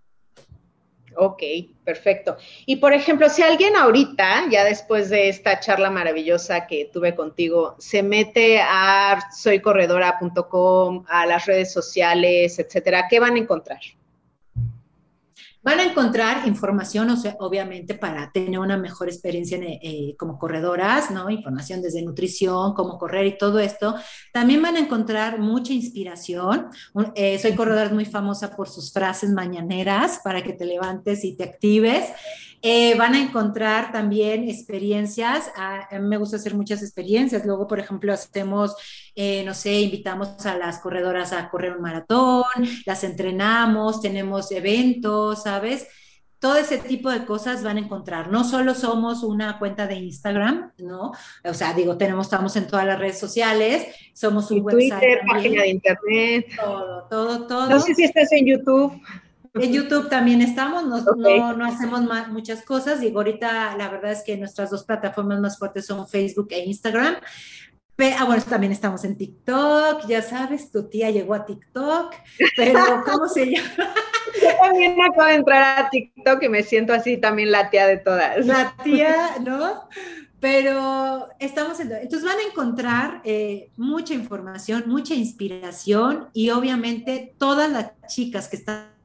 [1.19, 1.43] Ok,
[1.83, 2.37] perfecto.
[2.67, 7.75] Y por ejemplo, si alguien ahorita, ya después de esta charla maravillosa que tuve contigo,
[7.79, 13.81] se mete a soycorredora.com, a las redes sociales, etcétera, ¿qué van a encontrar?
[15.67, 21.11] Van a encontrar información, o sea, obviamente, para tener una mejor experiencia eh, como corredoras,
[21.11, 21.29] ¿no?
[21.29, 23.97] Información desde nutrición, cómo correr y todo esto.
[24.33, 26.69] También van a encontrar mucha inspiración.
[27.17, 31.43] Eh, soy corredora muy famosa por sus frases mañaneras para que te levantes y te
[31.43, 32.13] actives.
[32.63, 35.51] Eh, van a encontrar también experiencias.
[35.57, 37.45] A, mí me gusta hacer muchas experiencias.
[37.45, 38.75] Luego, por ejemplo, hacemos,
[39.15, 42.45] eh, no sé, invitamos a las corredoras a correr un maratón,
[42.87, 45.87] las entrenamos, tenemos eventos, ¿sabes?
[46.39, 48.31] todo ese tipo de cosas van a encontrar.
[48.31, 51.13] No solo somos una cuenta de Instagram, ¿no?
[51.45, 54.91] O sea, digo, tenemos, estamos en todas las redes sociales, somos un website.
[54.91, 56.47] Twitter, página de internet.
[56.57, 57.71] Todo, todo, todo.
[57.71, 59.01] No sé si estás en YouTube.
[59.61, 63.01] En YouTube también estamos, no, no, hacemos muchas cosas.
[63.01, 67.17] Digo, ahorita la verdad es que nuestras dos plataformas más fuertes son Facebook e Instagram.
[67.17, 72.15] ah, bueno, también estamos en TikTok, ya sabes, tu tía llegó a TikTok,
[72.57, 73.95] pero ¿cómo se llama?
[74.43, 77.97] Yo también acabo de entrar a TikTok y me siento así también la tía de
[77.97, 78.45] todas.
[78.45, 79.89] La tía, ¿no?
[80.39, 81.93] Pero estamos en...
[81.93, 88.57] Entonces van a encontrar eh, mucha información, mucha inspiración y obviamente todas las chicas que
[88.57, 88.96] están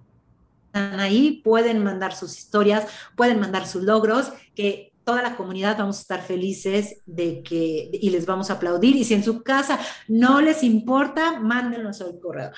[0.73, 6.01] ahí, pueden mandar sus historias, pueden mandar sus logros, que toda la comunidad vamos a
[6.01, 8.95] estar felices de que, y les vamos a aplaudir.
[8.95, 12.55] Y si en su casa no les importa, mándenos al corredor.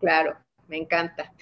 [0.00, 0.36] Claro,
[0.68, 1.32] me encanta.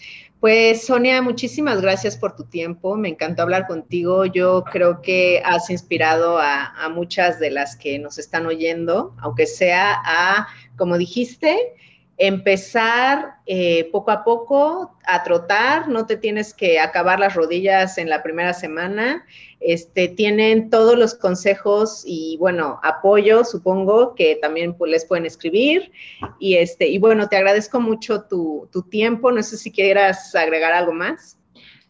[0.40, 2.96] Pues Sonia, muchísimas gracias por tu tiempo.
[2.96, 4.26] Me encantó hablar contigo.
[4.26, 9.46] Yo creo que has inspirado a, a muchas de las que nos están oyendo, aunque
[9.46, 11.74] sea a, como dijiste,
[12.18, 18.08] empezar eh, poco a poco a trotar, no te tienes que acabar las rodillas en
[18.08, 19.26] la primera semana,
[19.60, 25.92] este, tienen todos los consejos y bueno, apoyo, supongo que también pues, les pueden escribir.
[26.38, 30.72] Y este, y bueno, te agradezco mucho tu, tu tiempo, no sé si quieras agregar
[30.72, 31.38] algo más.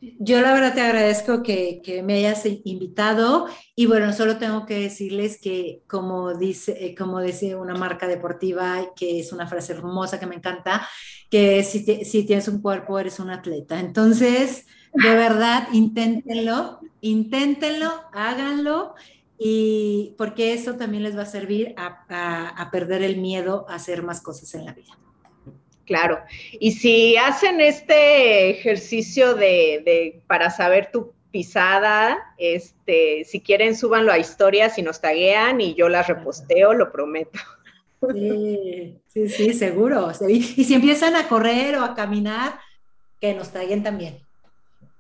[0.01, 5.41] Yo la verdad te agradezco que, me hayas invitado y bueno, solo tengo que decirles
[5.41, 10.27] que como dice, eh, como dice una marca deportiva, que es una frase hermosa que
[10.27, 10.87] me encanta,
[11.31, 13.81] que si, si tienes un cuerpo eres un atleta.
[13.81, 18.95] Entonces, de verdad, inténtenlo, inténtenlo, háganlo
[19.39, 24.21] y porque eso también les va a servir a perder el miedo a hacer más
[24.21, 24.93] cosas en la vida.
[25.87, 26.19] Claro.
[26.59, 34.19] Y si hacen este ejercicio de, para saber tu pisada, este, si quieren, súbanlo a
[34.19, 37.39] historias y nos taguean y yo las reposteo, lo prometo.
[38.13, 40.11] Sí, sí, sí, seguro.
[40.29, 42.59] Y si empiezan a correr o a caminar,
[43.21, 44.19] que nos taguen también.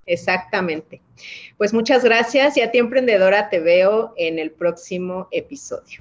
[0.06, 1.02] Exactamente.
[1.58, 6.00] Pues muchas gracias y a ti, emprendedora, te veo en el próximo episodio.